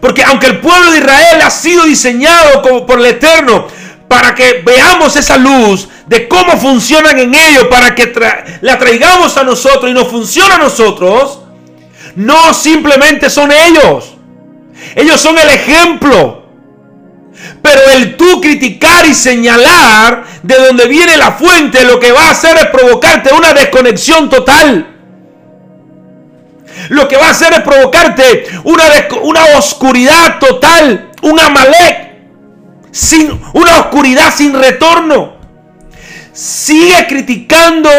[0.00, 3.66] Porque aunque el pueblo de Israel ha sido diseñado como por el Eterno
[4.08, 8.12] para que veamos esa luz de cómo funcionan en ellos, para que
[8.60, 11.40] la traigamos a nosotros y nos funciona a nosotros,
[12.16, 14.16] no simplemente son ellos.
[14.94, 16.40] Ellos son el ejemplo.
[17.62, 22.30] Pero el tú criticar y señalar de dónde viene la fuente, lo que va a
[22.30, 24.96] hacer es provocarte una desconexión total.
[26.88, 28.84] Lo que va a hacer es provocarte una,
[29.22, 32.10] una oscuridad total, un amalek,
[32.90, 35.36] sin, una oscuridad sin retorno.
[36.32, 37.90] Sigue criticando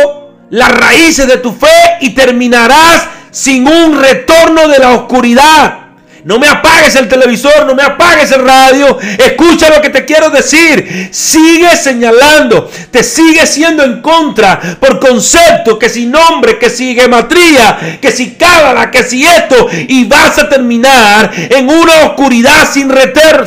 [0.50, 5.81] las raíces de tu fe y terminarás sin un retorno de la oscuridad.
[6.24, 9.00] No me apagues el televisor, no me apagues el radio.
[9.18, 11.10] Escucha lo que te quiero decir.
[11.12, 18.00] Sigue señalando, te sigue siendo en contra por concepto, que si nombre, que si gematría,
[18.00, 19.68] que si cábala, que si esto.
[19.88, 22.92] Y vas a terminar en una oscuridad sin,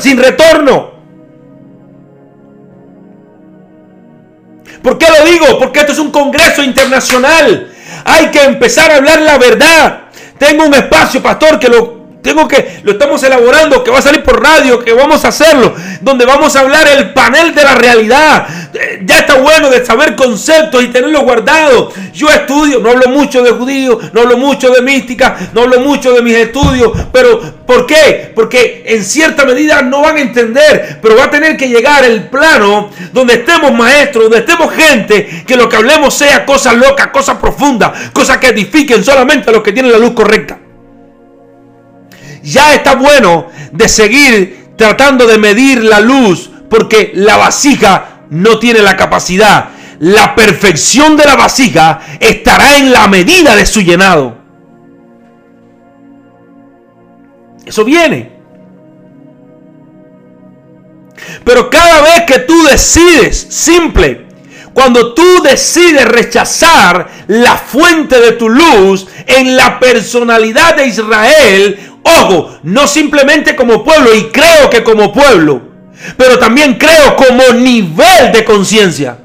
[0.00, 0.94] sin retorno.
[4.82, 5.58] ¿Por qué lo digo?
[5.58, 7.72] Porque esto es un congreso internacional.
[8.04, 10.00] Hay que empezar a hablar la verdad.
[10.38, 14.22] Tengo un espacio, pastor, que lo tengo que, lo estamos elaborando, que va a salir
[14.22, 18.48] por radio, que vamos a hacerlo, donde vamos a hablar el panel de la realidad.
[18.72, 21.92] Eh, ya está bueno de saber conceptos y tenerlos guardados.
[22.14, 26.14] Yo estudio, no hablo mucho de judío, no hablo mucho de mística, no hablo mucho
[26.14, 28.32] de mis estudios, pero ¿por qué?
[28.34, 32.30] Porque en cierta medida no van a entender, pero va a tener que llegar el
[32.30, 37.36] plano donde estemos maestros, donde estemos gente, que lo que hablemos sea cosas locas, cosas
[37.36, 40.63] profundas, cosas que edifiquen solamente a los que tienen la luz correcta
[42.44, 48.80] ya está bueno de seguir tratando de medir la luz porque la vasija no tiene
[48.80, 49.70] la capacidad.
[50.00, 54.36] La perfección de la vasija estará en la medida de su llenado.
[57.64, 58.32] Eso viene.
[61.44, 64.26] Pero cada vez que tú decides, simple,
[64.74, 72.58] cuando tú decides rechazar la fuente de tu luz en la personalidad de Israel, Ojo,
[72.62, 75.62] no simplemente como pueblo, y creo que como pueblo,
[76.16, 79.18] pero también creo como nivel de conciencia.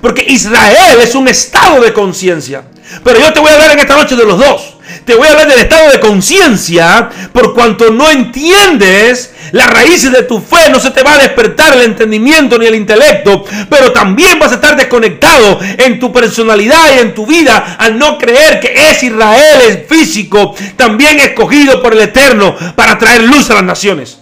[0.00, 2.64] Porque Israel es un estado de conciencia.
[3.04, 4.69] Pero yo te voy a hablar en esta noche de los dos.
[5.04, 10.22] Te voy a hablar del estado de conciencia, por cuanto no entiendes las raíces de
[10.22, 14.38] tu fe, no se te va a despertar el entendimiento ni el intelecto, pero también
[14.38, 18.72] vas a estar desconectado en tu personalidad y en tu vida al no creer que
[18.90, 24.19] es Israel, es físico, también escogido por el Eterno para traer luz a las naciones.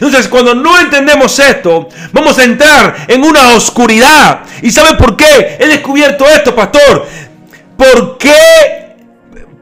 [0.00, 4.40] Entonces, cuando no entendemos esto, vamos a entrar en una oscuridad.
[4.62, 7.06] ¿Y sabe por qué he descubierto esto, pastor?
[7.76, 8.96] ¿Por qué,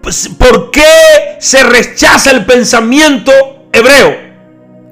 [0.02, 3.32] pues, ¿Por qué se rechaza el pensamiento
[3.72, 4.16] hebreo?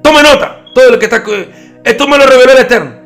[0.01, 1.23] Tome nota, todo lo que está.
[1.83, 3.05] Esto me lo reveló el Eterno.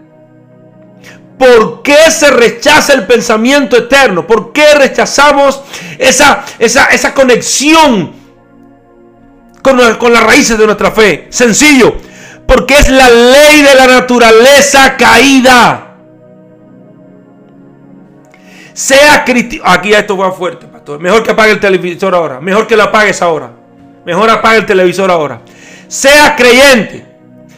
[1.38, 4.28] ¿Por qué se rechaza el pensamiento eterno?
[4.28, 5.62] ¿Por qué rechazamos
[5.98, 8.12] esa, esa, esa conexión
[9.62, 11.28] con, con las raíces de nuestra fe?
[11.30, 11.96] Sencillo,
[12.50, 15.98] porque es la ley de la naturaleza caída.
[18.74, 19.64] Sea crítico.
[19.68, 21.00] Aquí esto va fuerte, pastor.
[21.00, 22.42] Mejor que apague el televisor ahora.
[22.42, 23.52] Mejor que lo apagues ahora.
[24.04, 25.42] Mejor apague el televisor ahora.
[25.88, 27.06] Sea creyente.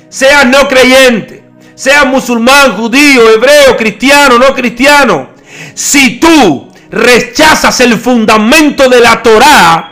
[0.09, 1.45] Sea no creyente.
[1.73, 5.29] Sea musulmán, judío, hebreo, cristiano, no cristiano.
[5.73, 9.91] Si tú rechazas el fundamento de la Torah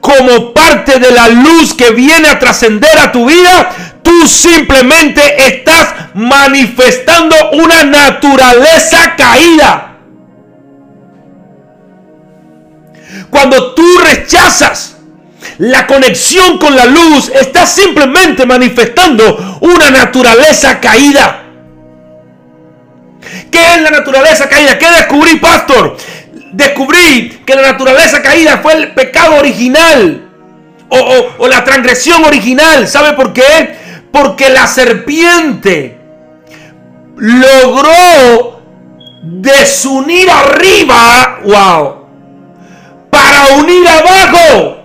[0.00, 5.94] como parte de la luz que viene a trascender a tu vida, Tú simplemente estás
[6.14, 9.96] manifestando una naturaleza caída.
[13.30, 14.96] Cuando tú rechazas
[15.58, 21.42] la conexión con la luz, estás simplemente manifestando una naturaleza caída.
[23.50, 24.78] ¿Qué es la naturaleza caída?
[24.78, 25.96] ¿Qué descubrí, pastor?
[26.52, 30.28] Descubrí que la naturaleza caída fue el pecado original
[30.88, 32.86] o, la transgresión original.
[32.88, 33.81] ¿Sabe por qué?
[34.12, 35.98] Porque la serpiente
[37.16, 38.60] logró
[39.22, 42.06] desunir arriba, wow,
[43.10, 44.78] para unir abajo.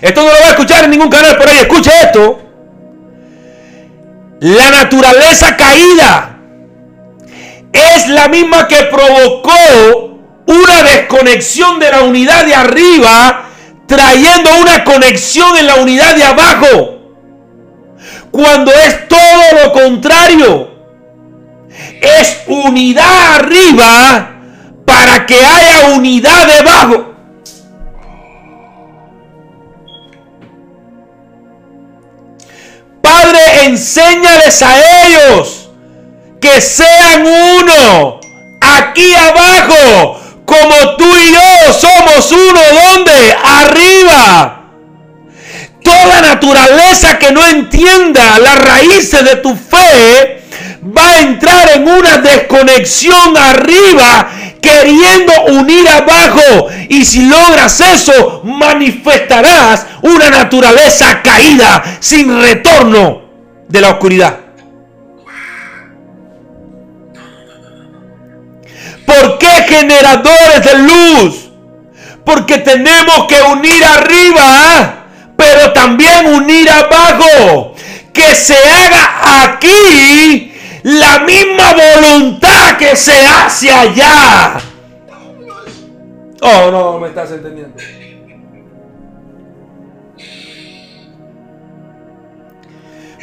[0.00, 1.58] Esto no lo voy a escuchar en ningún canal por ahí.
[1.58, 2.40] Escuche esto.
[4.40, 6.38] La naturaleza caída
[7.72, 13.49] es la misma que provocó una desconexión de la unidad de arriba
[13.90, 17.00] trayendo una conexión en la unidad de abajo.
[18.30, 20.70] Cuando es todo lo contrario.
[22.00, 24.30] Es unidad arriba
[24.84, 27.14] para que haya unidad debajo.
[33.02, 35.68] Padre, enséñales a ellos
[36.40, 38.20] que sean uno
[38.60, 40.19] aquí abajo
[40.50, 43.36] como tú y yo somos uno, ¿dónde?
[43.40, 44.64] Arriba.
[45.84, 50.42] Toda naturaleza que no entienda las raíces de tu fe
[50.84, 54.28] va a entrar en una desconexión arriba
[54.60, 56.68] queriendo unir abajo.
[56.88, 63.22] Y si logras eso, manifestarás una naturaleza caída sin retorno
[63.68, 64.39] de la oscuridad.
[69.10, 71.50] ¿Por qué generadores de luz?
[72.24, 75.06] Porque tenemos que unir arriba,
[75.36, 77.74] pero también unir abajo.
[78.12, 80.52] Que se haga aquí
[80.84, 84.60] la misma voluntad que se hace allá.
[86.42, 87.76] Oh, no, me estás entendiendo.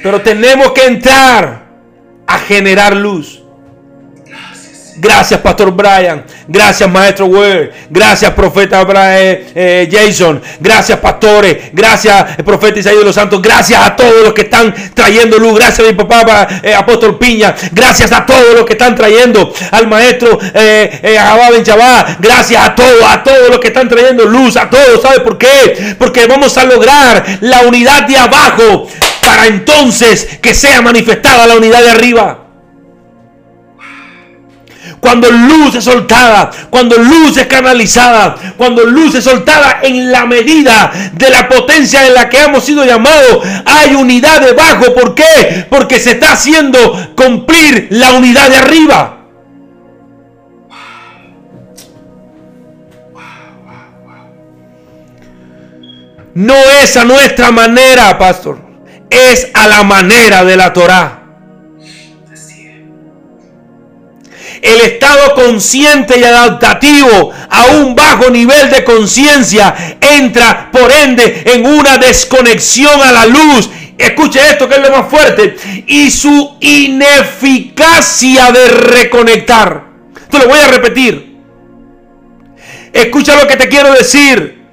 [0.03, 1.65] Pero tenemos que entrar
[2.27, 3.36] a generar luz.
[4.99, 6.23] Gracias, Pastor Brian.
[6.47, 7.69] Gracias, Maestro Word.
[7.89, 8.81] Gracias, Profeta
[9.19, 10.41] eh, eh, Jason.
[10.59, 11.71] Gracias, pastores.
[11.71, 13.39] Gracias, Profeta Isaías de los Santos.
[13.39, 15.53] Gracias a todos los que están trayendo luz.
[15.55, 17.55] Gracias a mi papá, eh, Apóstol Piña.
[17.71, 21.19] Gracias a todos los que están trayendo al Maestro eh,
[21.51, 22.17] Ben Chabá.
[22.19, 24.57] Gracias a todos, a todos los que están trayendo luz.
[24.57, 25.01] A todos.
[25.01, 25.95] ¿Sabe por qué?
[25.99, 28.87] Porque vamos a lograr la unidad de abajo
[29.21, 32.46] para entonces que sea manifestada la unidad de arriba
[35.07, 40.91] cuando luz es soltada, cuando luz es canalizada, cuando luz es soltada en la medida
[41.13, 44.93] de la potencia en la que hemos sido llamados, hay unidad debajo.
[44.93, 45.65] ¿Por qué?
[45.69, 46.77] Porque se está haciendo
[47.15, 49.17] cumplir la unidad de arriba.
[56.33, 56.53] No
[56.83, 58.59] es a nuestra manera, pastor.
[59.09, 61.16] Es a la manera de la Torah.
[64.73, 71.65] El estado consciente y adaptativo a un bajo nivel de conciencia entra por ende en
[71.65, 75.55] una desconexión a la luz escuche esto que es lo más fuerte,
[75.87, 79.87] y su ineficacia de reconectar.
[80.29, 81.37] Te lo voy a repetir.
[82.93, 84.66] Escucha lo que te quiero decir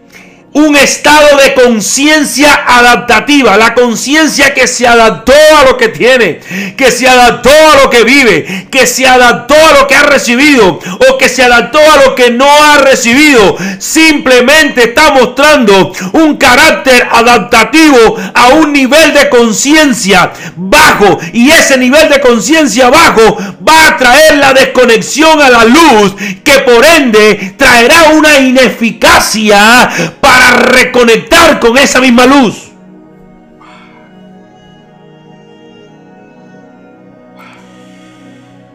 [0.54, 6.38] un estado de conciencia adaptativa, la conciencia que se adaptó a lo que tiene,
[6.76, 10.78] que se adaptó a lo que vive, que se adaptó a lo que ha recibido
[11.10, 13.56] o que se adaptó a lo que no ha recibido.
[13.80, 22.08] Simplemente está mostrando un carácter adaptativo a un nivel de conciencia bajo y ese nivel
[22.08, 23.38] de conciencia bajo
[23.68, 29.90] va a traer la desconexión a la luz que por ende traerá una ineficacia
[30.24, 32.70] para reconectar con esa misma luz.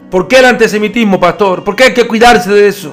[0.08, 1.64] ¿Por qué el antisemitismo, pastor?
[1.64, 2.92] ¿Por qué hay que cuidarse de eso?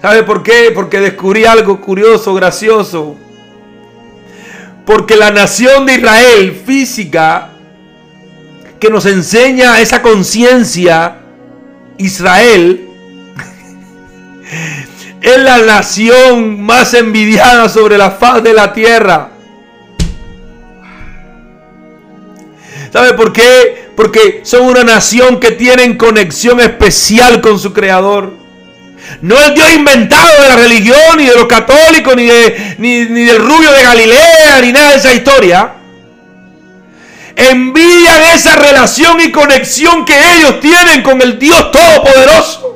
[0.00, 0.70] ¿Sabe por qué?
[0.72, 3.16] Porque descubrí algo curioso, gracioso.
[4.84, 7.50] Porque la nación de Israel física
[8.78, 11.16] que nos enseña esa conciencia,
[11.98, 12.88] Israel,
[15.20, 19.30] es la nación más envidiada sobre la faz de la tierra.
[22.92, 23.90] ¿Sabe por qué?
[23.96, 28.32] Porque son una nación que tienen conexión especial con su creador.
[29.22, 33.24] No el Dios inventado de la religión, ni de los católicos, ni, de, ni, ni
[33.24, 35.72] del rubio de Galilea, ni nada de esa historia.
[37.36, 42.75] Envidian esa relación y conexión que ellos tienen con el Dios Todopoderoso.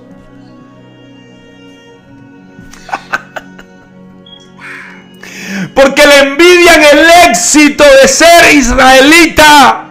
[5.83, 9.87] Porque le envidian el éxito de ser israelita.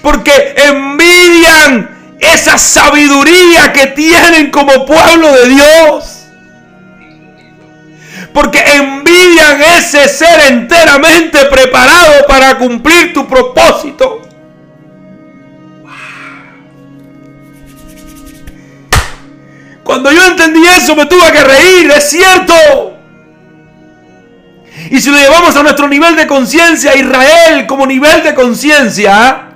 [0.00, 6.26] Porque envidian esa sabiduría que tienen como pueblo de Dios.
[8.32, 14.22] Porque envidian ese ser enteramente preparado para cumplir tu propósito.
[19.82, 22.99] Cuando yo entendí eso me tuve que reír, es cierto.
[24.90, 29.50] Y si lo llevamos a nuestro nivel de conciencia, Israel como nivel de conciencia,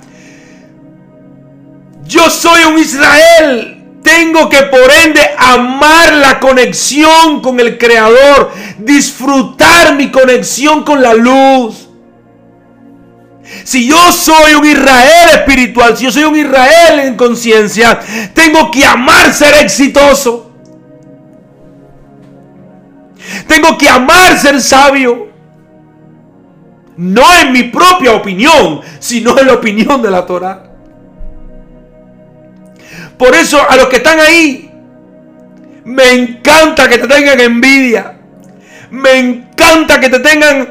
[2.05, 3.71] yo soy un Israel.
[4.05, 11.15] Tengo que por ende amar la conexión con el Creador, disfrutar mi conexión con la
[11.15, 11.89] luz.
[13.65, 17.99] Si yo soy un Israel espiritual, si yo soy un Israel en conciencia,
[18.35, 20.53] tengo que amar ser exitoso.
[23.49, 25.24] Tengo que amar ser sabio.
[26.97, 30.71] No en mi propia opinión, sino en la opinión de la Torah.
[33.19, 34.71] Por eso a los que están ahí,
[35.85, 38.15] me encanta que te tengan envidia.
[38.91, 40.69] Me encanta que te tengan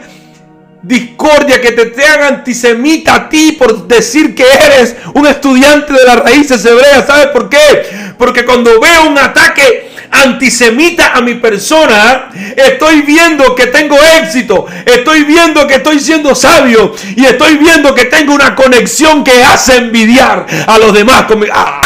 [0.82, 6.20] discordia, que te tengan antisemita a ti por decir que eres un estudiante de las
[6.20, 7.08] raíces hebreas.
[7.08, 7.58] ¿Sabes por qué?
[8.18, 15.24] Porque cuando veo un ataque antisemita a mi persona, estoy viendo que tengo éxito, estoy
[15.24, 20.46] viendo que estoy siendo sabio y estoy viendo que tengo una conexión que hace envidiar
[20.68, 21.26] a los demás.
[21.52, 21.82] ¡Ah!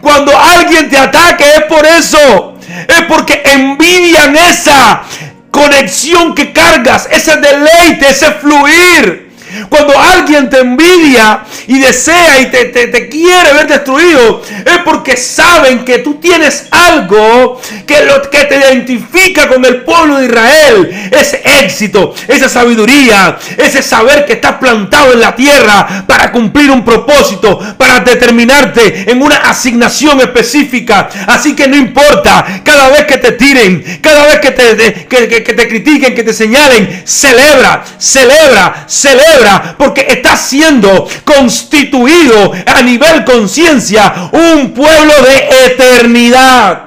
[0.00, 2.56] Cuando alguien te ataque es por eso.
[2.88, 5.02] Es porque envidian esa
[5.50, 9.25] conexión que cargas, ese deleite, ese fluir.
[9.68, 15.98] Cuando alguien te envidia y desea y te, quiere ver destruido, es porque saben que
[15.98, 21.08] tú tienes algo que, lo, que te identifica con el pueblo de Israel.
[21.10, 26.84] Ese éxito, esa sabiduría, ese saber que estás plantado en la tierra para cumplir un
[26.84, 31.08] propósito, para determinarte en una asignación específica.
[31.26, 35.68] Así que no importa, cada vez que te tiren, cada vez que te, que te
[35.68, 44.72] critiquen, que te señalen, celebra, celebra, celebra porque está siendo constituido a nivel conciencia un
[44.72, 46.86] pueblo de eternidad.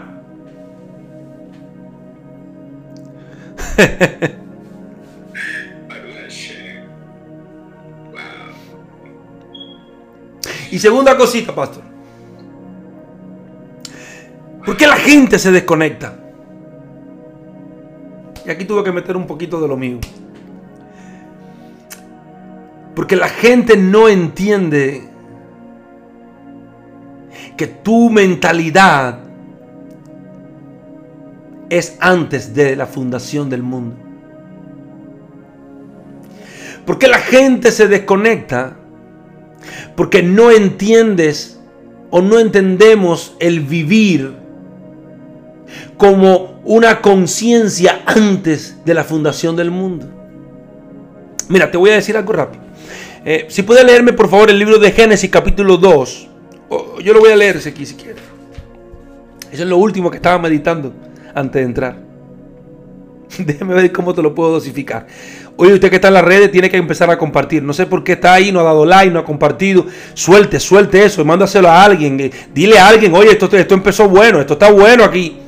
[10.72, 11.84] y segunda cosita, pastor.
[14.66, 16.16] ¿Por qué la gente se desconecta?
[18.46, 20.00] Y aquí tuve que meter un poquito de lo mío.
[23.00, 25.08] Porque la gente no entiende
[27.56, 29.20] que tu mentalidad
[31.70, 33.96] es antes de la fundación del mundo.
[36.86, 38.76] Porque la gente se desconecta
[39.96, 41.58] porque no entiendes
[42.10, 44.36] o no entendemos el vivir
[45.96, 50.06] como una conciencia antes de la fundación del mundo.
[51.48, 52.69] Mira, te voy a decir algo rápido.
[53.26, 56.28] Eh, si puedes leerme por favor el libro de Génesis capítulo 2.
[57.04, 58.24] yo lo voy a leer si si quieres.
[59.52, 60.94] Eso es lo último que estaba meditando
[61.34, 62.10] antes de entrar.
[63.38, 65.08] Déjame ver cómo te lo puedo dosificar.
[65.58, 67.62] Oye, usted que está en las redes tiene que empezar a compartir.
[67.64, 69.86] No sé por qué está ahí, no ha dado like, no ha compartido.
[70.14, 72.20] Suelte, suelte eso, mándaselo a alguien.
[72.20, 75.39] Eh, dile a alguien, oye, esto, esto empezó bueno, esto está bueno aquí.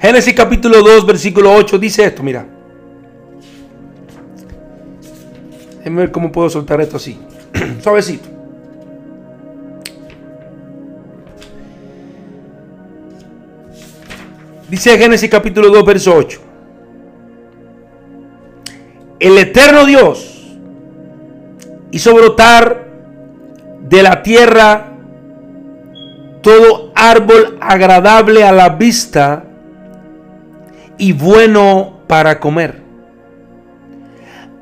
[0.00, 2.46] Génesis capítulo 2, versículo 8 dice esto, mira.
[5.76, 7.18] Déjenme ver cómo puedo soltar esto así.
[7.82, 8.28] Suavecito.
[14.70, 16.40] Dice Génesis capítulo 2, verso 8.
[19.18, 20.56] El eterno Dios
[21.90, 22.88] hizo brotar
[23.86, 24.92] de la tierra
[26.40, 29.49] todo árbol agradable a la vista
[31.00, 32.82] y bueno para comer.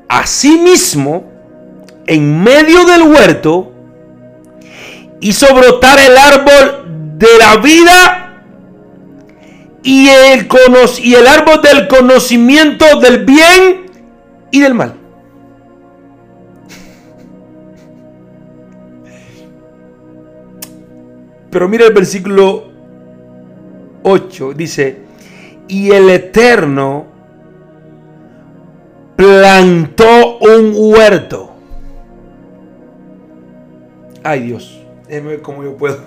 [0.07, 1.29] Asimismo,
[2.07, 3.73] en medio del huerto,
[5.19, 8.43] hizo brotar el árbol de la vida
[9.83, 10.47] y el,
[11.03, 13.91] y el árbol del conocimiento del bien
[14.49, 14.95] y del mal.
[21.51, 22.69] Pero mira el versículo
[24.03, 25.08] 8, dice,
[25.69, 27.05] y el Eterno
[29.15, 31.53] plantó un huerto.
[34.23, 35.99] Ay Dios, déjeme ver cómo yo puedo.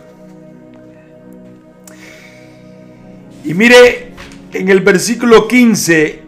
[3.44, 4.12] Y mire
[4.52, 6.22] en el versículo 15,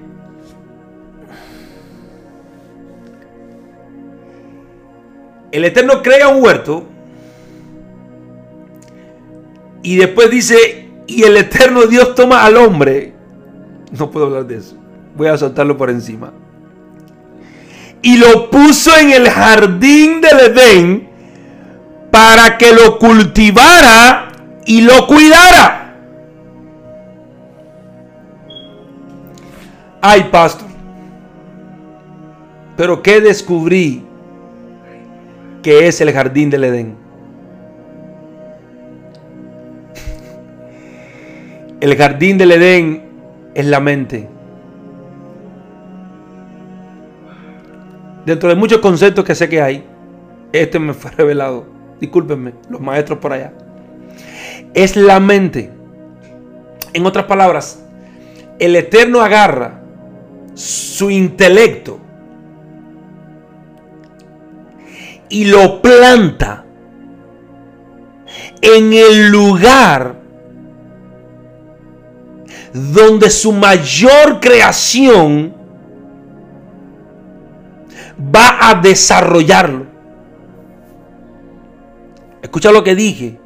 [5.52, 6.86] el Eterno crea un huerto
[9.82, 13.13] y después dice, y el eterno Dios toma al hombre.
[13.98, 14.76] No puedo hablar de eso.
[15.16, 16.32] Voy a soltarlo por encima.
[18.02, 21.08] Y lo puso en el jardín del Edén
[22.10, 24.32] para que lo cultivara
[24.66, 25.94] y lo cuidara.
[30.00, 30.68] Ay, pastor.
[32.76, 34.04] Pero ¿qué descubrí
[35.62, 36.96] que es el jardín del Edén?
[41.80, 43.03] El jardín del Edén
[43.54, 44.28] es la mente.
[48.26, 49.84] Dentro de muchos conceptos que sé que hay,
[50.52, 51.66] este me fue revelado.
[52.00, 53.52] Discúlpenme, los maestros por allá.
[54.74, 55.70] Es la mente.
[56.92, 57.84] En otras palabras,
[58.58, 59.80] el Eterno agarra
[60.54, 62.00] su intelecto
[65.28, 66.64] y lo planta
[68.62, 70.23] en el lugar
[72.74, 75.54] donde su mayor creación
[78.34, 79.86] va a desarrollarlo.
[82.42, 83.38] Escucha lo que dije.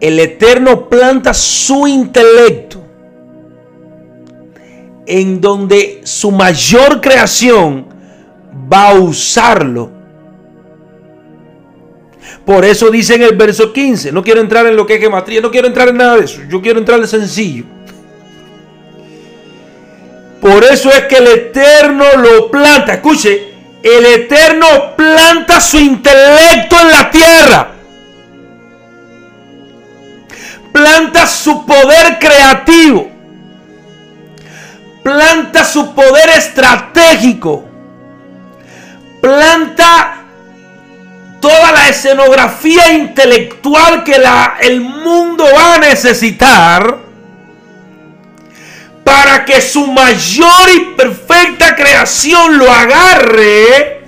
[0.00, 2.82] El Eterno planta su intelecto
[5.06, 7.86] en donde su mayor creación
[8.72, 9.90] va a usarlo.
[12.46, 15.42] Por eso dice en el verso 15, no quiero entrar en lo que es gematría,
[15.42, 17.77] no quiero entrar en nada de eso, yo quiero entrar en sencillo.
[20.48, 22.94] Por eso es que el Eterno lo planta.
[22.94, 27.68] Escuche, el Eterno planta su intelecto en la tierra.
[30.72, 33.10] Planta su poder creativo.
[35.02, 37.68] Planta su poder estratégico.
[39.20, 40.14] Planta
[41.42, 47.07] toda la escenografía intelectual que la, el mundo va a necesitar
[49.08, 54.02] para que su mayor y perfecta creación lo agarre.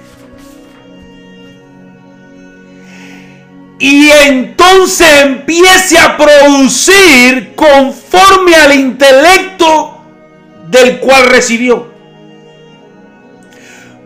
[3.79, 10.05] Y entonces empiece a producir conforme al intelecto
[10.69, 11.91] del cual recibió.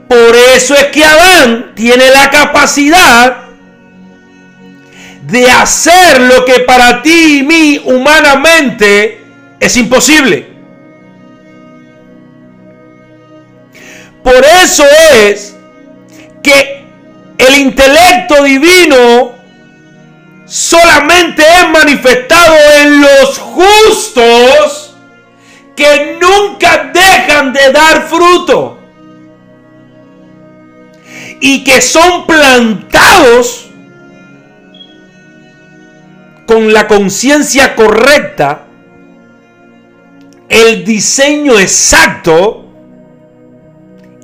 [0.07, 3.49] Por eso es que Adán tiene la capacidad
[5.27, 9.25] de hacer lo que para ti y mí humanamente
[9.59, 10.54] es imposible.
[14.25, 14.85] Por eso
[15.23, 15.55] es
[16.43, 16.83] que
[17.37, 19.33] el intelecto divino
[20.47, 24.97] solamente es manifestado en los justos
[25.77, 28.79] que nunca dejan de dar fruto
[31.41, 33.67] y que son plantados
[36.47, 38.65] con la conciencia correcta,
[40.49, 42.64] el diseño exacto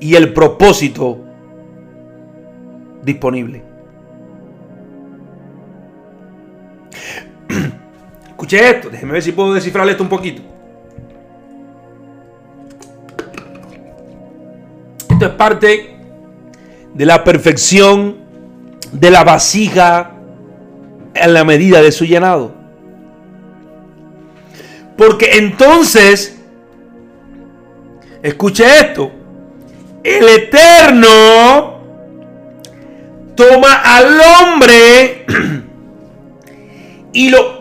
[0.01, 1.19] y el propósito
[3.03, 3.63] disponible.
[8.29, 10.43] Escuche esto, déjeme ver si puedo descifrar esto un poquito.
[15.11, 15.97] Esto es parte
[16.95, 18.17] de la perfección
[18.93, 20.13] de la vasija
[21.15, 22.55] en la medida de su llenado.
[24.97, 26.39] Porque entonces,
[28.23, 29.11] escuche esto,
[30.03, 31.81] el Eterno
[33.35, 35.27] toma al hombre
[37.13, 37.59] y lo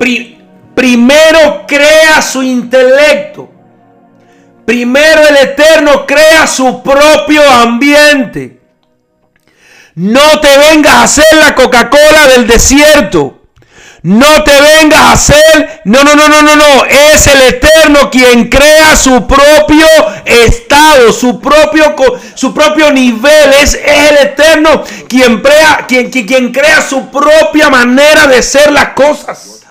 [0.75, 3.49] primero crea su intelecto.
[4.65, 8.59] Primero el Eterno crea su propio ambiente.
[9.95, 13.38] No te vengas a hacer la Coca-Cola del desierto.
[14.01, 16.85] No te vengas a hacer, no, no, no, no, no, no.
[16.85, 19.85] Es el Eterno quien crea su propio
[20.25, 21.95] estado, su propio,
[22.33, 23.53] su propio nivel.
[23.61, 29.63] Es, el Eterno quien crea, quien, quien crea su propia manera de ser las cosas.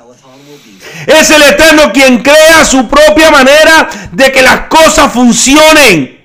[1.06, 6.18] Es el Eterno quien crea su propia manera de que las cosas funcionen.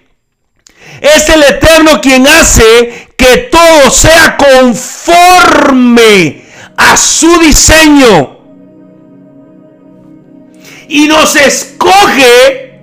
[1.00, 6.43] Es el Eterno quien hace que todo sea conforme
[6.78, 8.38] a su diseño.
[10.88, 12.82] Y nos escoge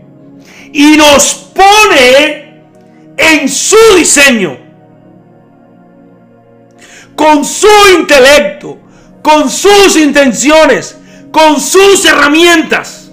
[0.72, 2.62] y nos pone
[3.16, 4.58] en su diseño.
[7.14, 7.68] Con su
[7.98, 8.78] intelecto,
[9.22, 10.96] con sus intenciones,
[11.30, 13.10] con sus herramientas.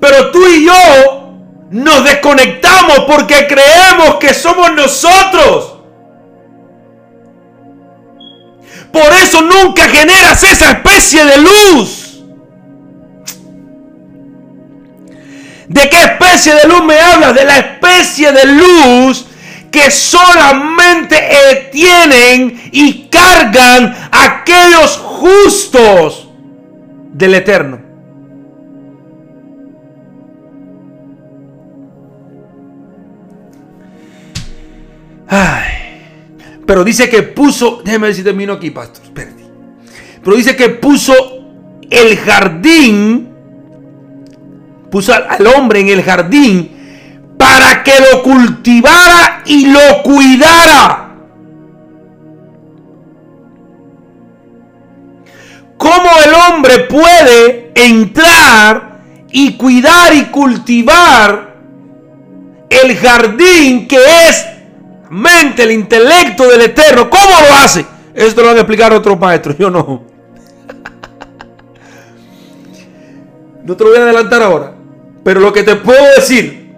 [0.00, 1.34] Pero tú y yo
[1.70, 5.77] nos desconectamos porque creemos que somos nosotros.
[8.92, 12.22] Por eso nunca generas esa especie de luz.
[15.68, 17.34] ¿De qué especie de luz me hablas?
[17.34, 19.26] De la especie de luz
[19.70, 21.16] que solamente
[21.70, 26.28] tienen y cargan aquellos justos
[27.12, 27.88] del Eterno.
[36.68, 39.02] Pero dice que puso, déjeme si termino aquí, pastor.
[39.14, 41.14] Pero dice que puso
[41.88, 43.30] el jardín,
[44.90, 51.14] puso al hombre en el jardín para que lo cultivara y lo cuidara.
[55.78, 59.00] ¿Cómo el hombre puede entrar
[59.32, 61.56] y cuidar y cultivar
[62.68, 64.57] el jardín que es
[65.10, 67.08] mente, el intelecto del Eterno.
[67.08, 67.84] ¿Cómo lo hace?
[68.14, 70.04] Esto lo van a explicar otros maestros, yo no.
[73.64, 74.72] No te lo voy a adelantar ahora.
[75.22, 76.74] Pero lo que te puedo decir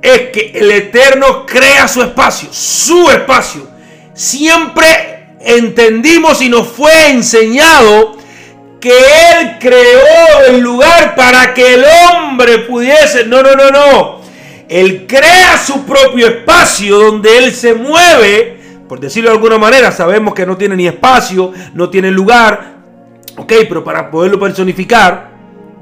[0.00, 3.68] es que el Eterno crea su espacio, su espacio.
[4.14, 8.16] Siempre entendimos y nos fue enseñado
[8.80, 13.26] que Él creó el lugar para que el hombre pudiese.
[13.26, 14.17] No, no, no, no.
[14.68, 18.58] Él crea su propio espacio donde Él se mueve.
[18.88, 22.76] Por decirlo de alguna manera, sabemos que no tiene ni espacio, no tiene lugar.
[23.36, 25.30] Ok, pero para poderlo personificar,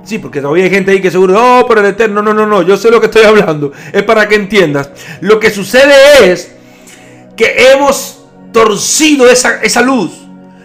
[0.04, 2.62] sí, porque todavía hay gente ahí que seguro, oh, pero el eterno, no, no, no,
[2.62, 3.72] yo sé lo que estoy hablando.
[3.92, 4.90] Es para que entiendas.
[5.20, 6.54] Lo que sucede es
[7.36, 10.12] que hemos torcido esa, esa luz.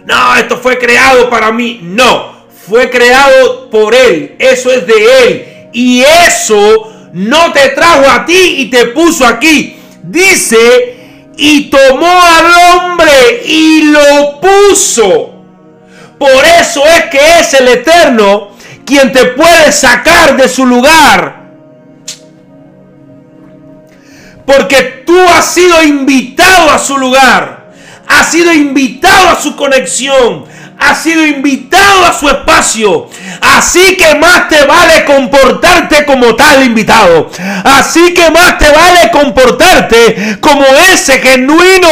[0.04, 1.80] No, esto fue creado para mí.
[1.82, 4.36] No, fue creado por Él.
[4.38, 5.68] Eso es de Él.
[5.72, 9.76] Y eso no te trajo a ti y te puso aquí.
[10.02, 15.32] Dice, y tomó al hombre y lo puso.
[16.18, 18.52] Por eso es que es el Eterno
[18.84, 21.42] quien te puede sacar de su lugar.
[24.46, 27.72] Porque tú has sido invitado a su lugar.
[28.06, 30.44] Has sido invitado a su conexión
[30.82, 33.08] ha sido invitado a su espacio.
[33.40, 37.30] Así que más te vale comportarte como tal invitado.
[37.64, 41.88] Así que más te vale comportarte como ese genuino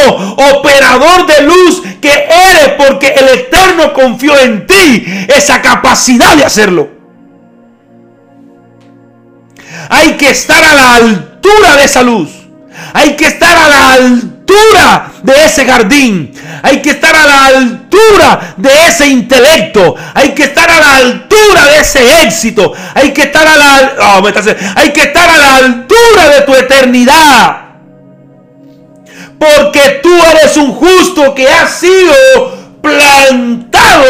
[0.57, 6.88] operador de luz que eres porque el Eterno confió en ti esa capacidad de hacerlo.
[9.88, 12.30] Hay que estar a la altura de esa luz.
[12.93, 14.39] Hay que estar a la altura
[15.22, 16.32] de ese jardín.
[16.62, 19.94] Hay que estar a la altura de ese intelecto.
[20.14, 22.72] Hay que estar a la altura de ese éxito.
[22.94, 24.26] Hay que estar a la, oh,
[24.76, 27.57] hay que estar a la altura de tu eternidad.
[29.38, 34.05] Porque tú eres un justo que ha sido plantado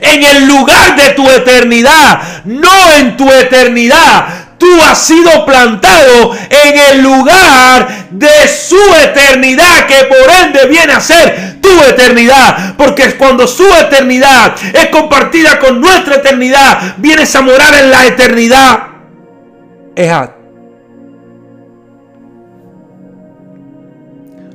[0.00, 4.41] en el lugar de tu eternidad, no en tu eternidad.
[4.62, 11.00] Tú has sido plantado en el lugar de su eternidad, que por ende viene a
[11.00, 12.76] ser tu eternidad.
[12.76, 18.86] Porque cuando su eternidad es compartida con nuestra eternidad, vienes a morar en la eternidad.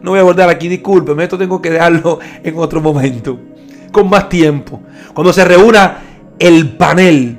[0.02, 3.38] No voy a abordar aquí, discúlpeme, esto tengo que dejarlo en otro momento,
[3.92, 4.82] con más tiempo.
[5.14, 5.98] Cuando se reúna
[6.40, 7.38] el panel,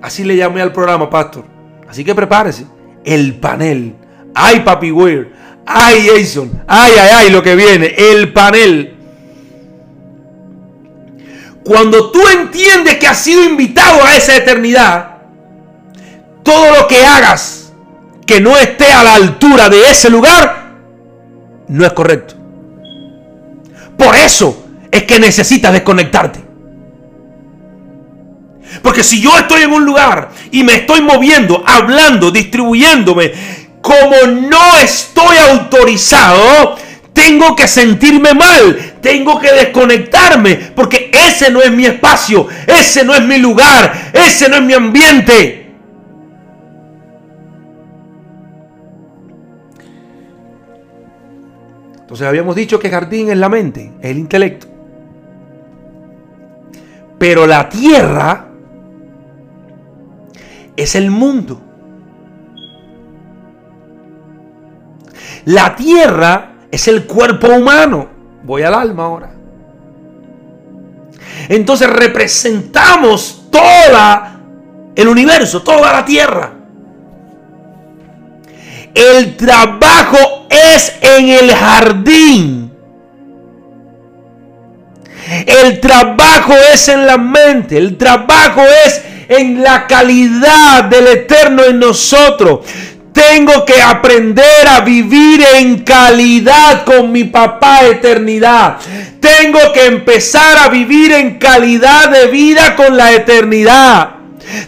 [0.00, 1.53] así le llamé al programa, pastor.
[1.94, 2.66] Así que prepárese,
[3.04, 3.94] el panel.
[4.34, 5.30] Ay, Papi Weir,
[5.64, 8.96] ay, Jason, ay, ay, ay, lo que viene, el panel.
[11.62, 15.18] Cuando tú entiendes que has sido invitado a esa eternidad,
[16.42, 17.72] todo lo que hagas
[18.26, 20.74] que no esté a la altura de ese lugar,
[21.68, 22.34] no es correcto.
[23.96, 26.43] Por eso es que necesitas desconectarte.
[28.82, 33.32] Porque si yo estoy en un lugar y me estoy moviendo, hablando, distribuyéndome,
[33.80, 36.76] como no estoy autorizado,
[37.12, 43.14] tengo que sentirme mal, tengo que desconectarme, porque ese no es mi espacio, ese no
[43.14, 45.72] es mi lugar, ese no es mi ambiente.
[52.00, 54.66] Entonces habíamos dicho que jardín es la mente, es el intelecto.
[57.18, 58.53] Pero la tierra
[60.76, 61.60] es el mundo.
[65.44, 68.08] La tierra es el cuerpo humano.
[68.42, 69.30] Voy al alma ahora.
[71.48, 74.40] Entonces representamos toda
[74.94, 76.52] el universo, toda la tierra.
[78.94, 82.72] El trabajo es en el jardín.
[85.46, 87.76] El trabajo es en la mente.
[87.76, 92.60] El trabajo es en la calidad del eterno en nosotros.
[93.12, 98.78] Tengo que aprender a vivir en calidad con mi papá eternidad.
[99.20, 104.13] Tengo que empezar a vivir en calidad de vida con la eternidad.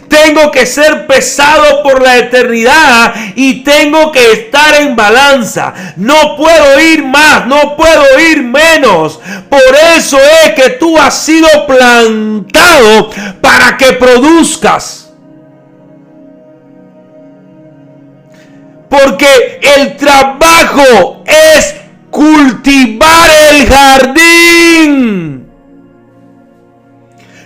[0.07, 5.73] Tengo que ser pesado por la eternidad y tengo que estar en balanza.
[5.95, 9.19] No puedo ir más, no puedo ir menos.
[9.49, 9.61] Por
[9.97, 13.09] eso es que tú has sido plantado
[13.41, 15.07] para que produzcas.
[18.89, 21.75] Porque el trabajo es
[22.09, 25.47] cultivar el jardín,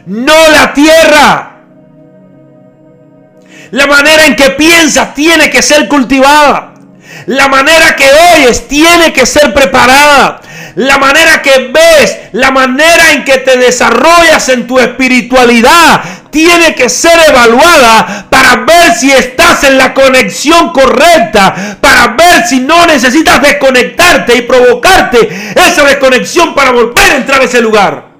[0.06, 1.51] no la tierra.
[3.72, 6.74] La manera en que piensas tiene que ser cultivada.
[7.26, 10.42] La manera que oyes tiene que ser preparada.
[10.76, 16.90] La manera que ves, la manera en que te desarrollas en tu espiritualidad tiene que
[16.90, 23.42] ser evaluada para ver si estás en la conexión correcta, para ver si no necesitas
[23.42, 28.11] desconectarte y provocarte esa desconexión para volver a entrar a ese lugar.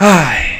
[0.00, 0.57] Ay,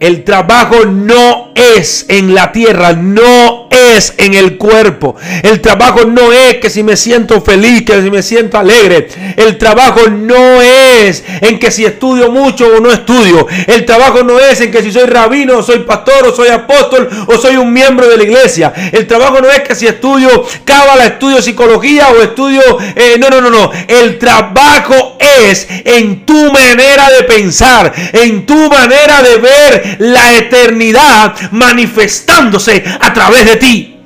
[0.00, 5.16] el trabajo no es en la tierra, no es en el cuerpo.
[5.42, 9.08] El trabajo no es que si me siento feliz, que si me siento alegre.
[9.36, 13.46] El trabajo no es en que si estudio mucho o no estudio.
[13.66, 17.08] El trabajo no es en que si soy rabino o soy pastor o soy apóstol
[17.26, 18.72] o soy un miembro de la iglesia.
[18.92, 22.62] El trabajo no es que si estudio cábala, estudio psicología o estudio...
[22.94, 23.70] Eh, no, no, no, no.
[23.88, 31.34] El trabajo es en tu manera de pensar, en tu manera de ver la eternidad
[31.52, 34.00] manifestándose a través de ti.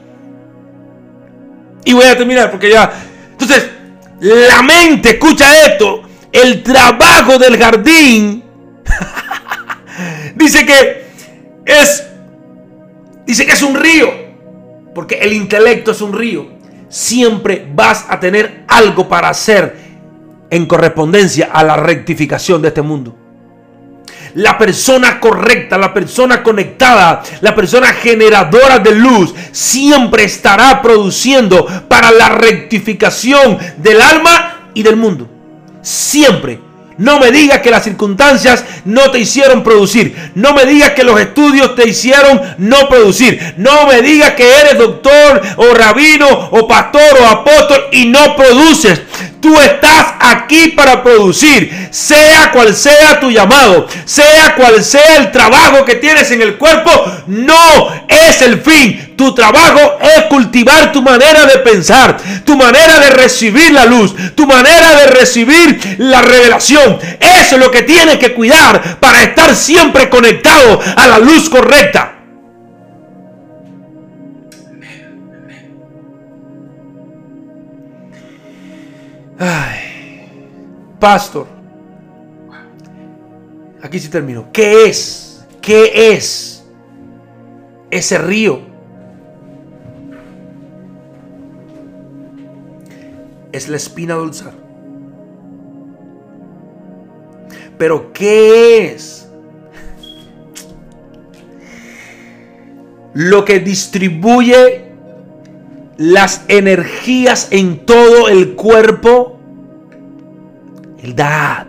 [1.84, 2.92] Y voy a terminar porque ya.
[3.32, 3.68] Entonces,
[4.20, 6.02] la mente, escucha esto.
[6.30, 8.42] El trabajo del jardín
[10.34, 11.04] dice que
[11.64, 12.06] es.
[13.26, 14.10] Dice que es un río.
[14.94, 16.46] Porque el intelecto es un río.
[16.88, 19.76] Siempre vas a tener algo para hacer
[20.50, 23.21] en correspondencia a la rectificación de este mundo
[24.34, 32.10] la persona correcta, la persona conectada, la persona generadora de luz, siempre estará produciendo para
[32.10, 35.28] la rectificación del alma y del mundo.
[35.82, 36.71] Siempre.
[37.02, 40.14] No me digas que las circunstancias no te hicieron producir.
[40.36, 43.54] No me digas que los estudios te hicieron no producir.
[43.56, 49.02] No me digas que eres doctor o rabino o pastor o apóstol y no produces.
[49.40, 55.84] Tú estás aquí para producir, sea cual sea tu llamado, sea cual sea el trabajo
[55.84, 56.92] que tienes en el cuerpo,
[57.26, 59.11] no es el fin.
[59.22, 64.48] Tu trabajo es cultivar tu manera de pensar, tu manera de recibir la luz, tu
[64.48, 66.98] manera de recibir la revelación.
[67.20, 72.16] Eso es lo que tienes que cuidar para estar siempre conectado a la luz correcta.
[79.38, 80.26] Ay,
[80.98, 81.46] pastor.
[83.84, 84.50] Aquí sí termino.
[84.52, 85.46] ¿Qué es?
[85.60, 86.64] ¿Qué es
[87.88, 88.71] ese río?
[93.52, 94.54] Es la espina dorsal.
[97.78, 99.28] Pero ¿qué es?
[103.14, 104.92] Lo que distribuye
[105.98, 109.38] las energías en todo el cuerpo,
[111.02, 111.66] el Dad,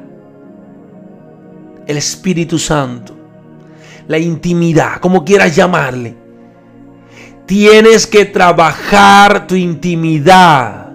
[1.86, 3.14] el Espíritu Santo,
[4.08, 6.16] la intimidad, como quieras llamarle.
[7.46, 10.93] Tienes que trabajar tu intimidad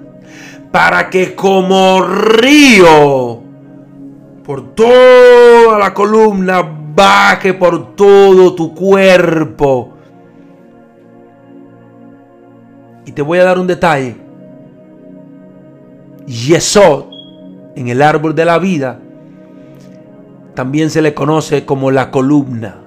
[0.70, 3.40] para que como río
[4.44, 6.62] por toda la columna
[6.94, 9.98] baje por todo tu cuerpo
[13.08, 14.18] Y te voy a dar un detalle.
[16.26, 17.06] Yesod,
[17.74, 19.00] en el árbol de la vida,
[20.52, 22.82] también se le conoce como la columna.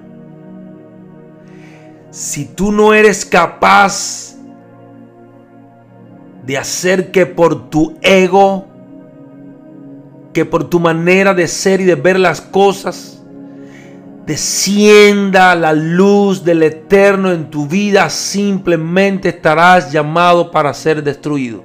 [2.10, 4.31] Si tú no eres capaz
[6.44, 8.66] de hacer que por tu ego,
[10.32, 13.22] que por tu manera de ser y de ver las cosas,
[14.26, 21.64] descienda la luz del eterno en tu vida, simplemente estarás llamado para ser destruido.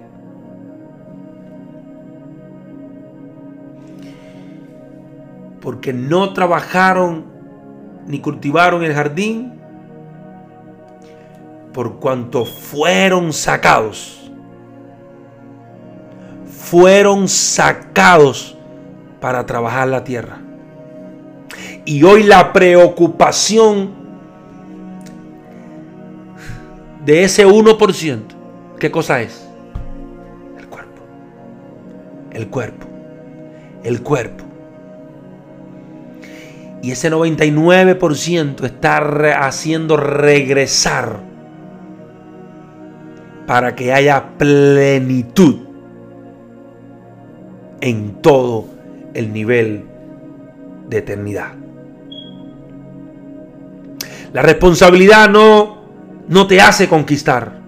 [5.61, 7.25] Porque no trabajaron
[8.07, 9.53] ni cultivaron el jardín
[11.73, 14.16] por cuanto fueron sacados.
[16.69, 18.57] Fueron sacados
[19.21, 20.39] para trabajar la tierra.
[21.85, 23.91] Y hoy la preocupación
[27.05, 28.21] de ese 1%,
[28.79, 29.47] ¿qué cosa es?
[30.59, 31.01] El cuerpo.
[32.31, 32.87] El cuerpo.
[33.85, 34.43] El cuerpo.
[36.81, 41.21] Y ese 99% está haciendo regresar
[43.45, 45.66] para que haya plenitud
[47.81, 48.65] en todo
[49.13, 49.85] el nivel
[50.89, 51.53] de eternidad.
[54.33, 55.77] La responsabilidad no,
[56.27, 57.59] no te hace conquistar.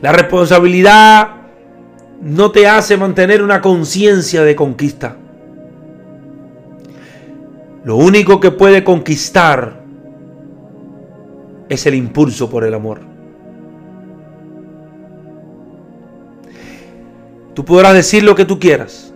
[0.00, 1.28] La responsabilidad
[2.20, 5.16] no te hace mantener una conciencia de conquista.
[7.84, 9.80] Lo único que puede conquistar
[11.68, 13.00] es el impulso por el amor.
[17.58, 19.12] Tú podrás decir lo que tú quieras.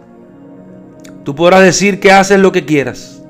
[1.22, 3.22] Tú podrás decir que haces lo que quieras.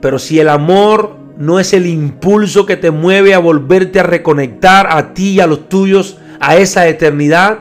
[0.00, 4.86] Pero si el amor no es el impulso que te mueve a volverte a reconectar
[4.88, 7.58] a ti y a los tuyos, a esa eternidad,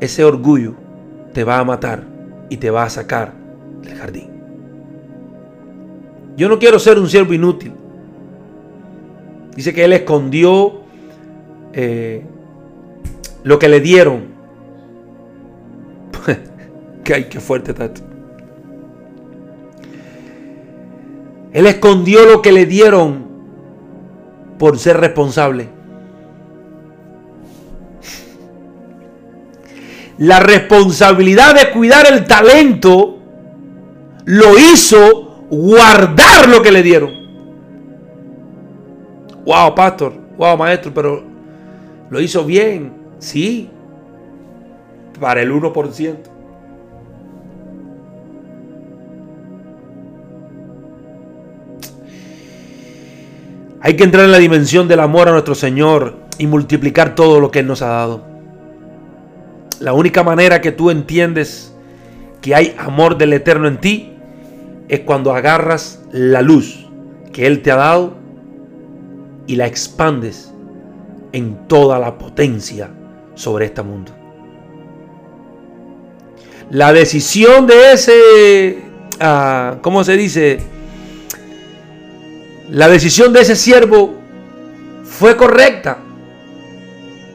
[0.00, 0.74] ese orgullo
[1.34, 2.02] te va a matar
[2.50, 3.32] y te va a sacar
[3.80, 4.30] del jardín.
[6.36, 7.74] Yo no quiero ser un siervo inútil.
[9.54, 10.82] Dice que él escondió
[11.76, 12.22] eh,
[13.42, 14.34] lo que le dieron.
[17.04, 18.00] que que fuerte tato.
[21.52, 23.26] Él escondió lo que le dieron
[24.58, 25.68] por ser responsable.
[30.18, 33.18] La responsabilidad de cuidar el talento
[34.24, 37.10] lo hizo guardar lo que le dieron.
[39.44, 41.33] Wow, pastor, wow, maestro, pero
[42.10, 43.70] lo hizo bien, sí,
[45.20, 46.16] para el 1%.
[53.80, 57.50] Hay que entrar en la dimensión del amor a nuestro Señor y multiplicar todo lo
[57.50, 58.24] que Él nos ha dado.
[59.78, 61.74] La única manera que tú entiendes
[62.40, 64.14] que hay amor del Eterno en ti
[64.88, 66.86] es cuando agarras la luz
[67.30, 68.14] que Él te ha dado
[69.46, 70.53] y la expandes
[71.34, 72.90] en toda la potencia
[73.34, 74.12] sobre este mundo.
[76.70, 78.82] La decisión de ese,
[79.18, 80.60] ah, ¿cómo se dice?
[82.70, 84.14] La decisión de ese siervo
[85.02, 85.98] fue correcta.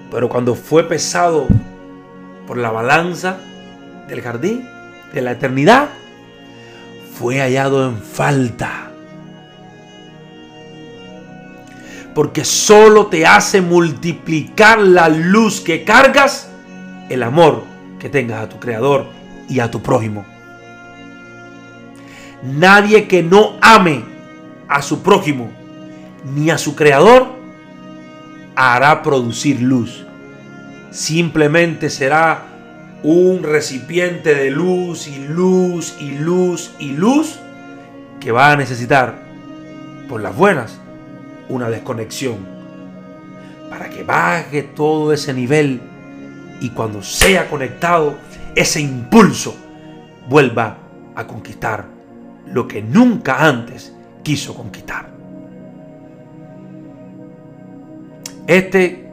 [0.10, 1.47] Pero cuando fue pesado
[2.47, 3.38] por la balanza
[4.08, 4.66] del jardín,
[5.14, 5.89] de la eternidad,
[7.20, 8.89] fue hallado en falta.
[12.20, 16.49] Porque solo te hace multiplicar la luz que cargas,
[17.07, 17.63] el amor
[17.97, 19.05] que tengas a tu Creador
[19.47, 20.26] y a tu prójimo.
[22.43, 24.03] Nadie que no ame
[24.67, 25.49] a su prójimo
[26.36, 27.30] ni a su Creador
[28.53, 30.05] hará producir luz.
[30.91, 32.47] Simplemente será
[33.01, 37.39] un recipiente de luz y luz y luz y luz
[38.20, 39.24] que va a necesitar,
[40.09, 40.82] por las buenas,
[41.50, 42.38] una desconexión
[43.70, 45.82] para que baje todo ese nivel
[46.62, 48.18] y cuando sea conectado,
[48.56, 49.56] ese impulso
[50.28, 50.78] vuelva
[51.16, 51.86] a conquistar
[52.47, 53.93] lo que nunca antes
[54.24, 55.10] quiso conquistar.
[58.47, 59.08] Este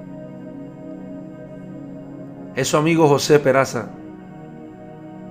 [2.55, 3.91] es su amigo José Peraza.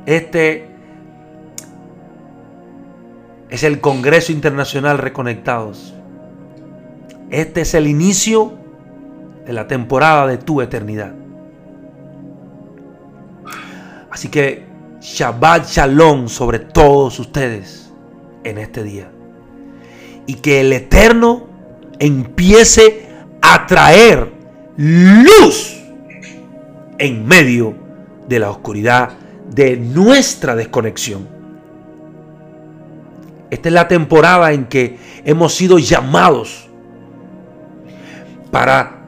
[0.06, 0.68] Este
[3.50, 5.95] es el Congreso Internacional Reconectados.
[7.30, 8.54] Este es el inicio
[9.46, 11.14] de la temporada de tu eternidad.
[14.12, 14.66] Así que
[15.02, 17.92] Shabbat Shalom sobre todos ustedes
[18.44, 19.12] en este día.
[20.28, 21.48] Y que el Eterno
[22.00, 23.06] empiece
[23.68, 24.32] traer
[24.78, 25.78] luz
[26.98, 27.76] en medio
[28.28, 29.12] de la oscuridad
[29.50, 31.28] de nuestra desconexión.
[33.50, 36.70] Esta es la temporada en que hemos sido llamados
[38.56, 39.02] para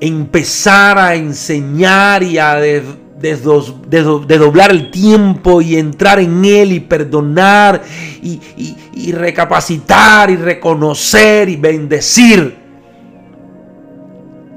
[0.00, 7.80] empezar a enseñar y a desdoblar el tiempo y entrar en él y perdonar
[8.20, 8.40] y,
[8.92, 12.56] y recapacitar y reconocer y bendecir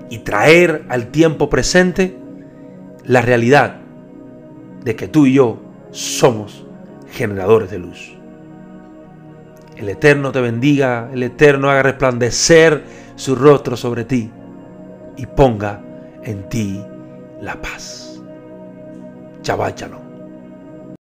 [0.09, 2.17] y traer al tiempo presente
[3.05, 3.75] la realidad
[4.83, 5.59] de que tú y yo
[5.91, 6.65] somos
[7.11, 8.13] generadores de luz.
[9.77, 14.31] El Eterno te bendiga, el Eterno haga resplandecer su rostro sobre ti
[15.15, 15.79] y ponga
[16.23, 16.83] en ti
[17.39, 18.19] la paz.
[19.43, 20.00] Shabbat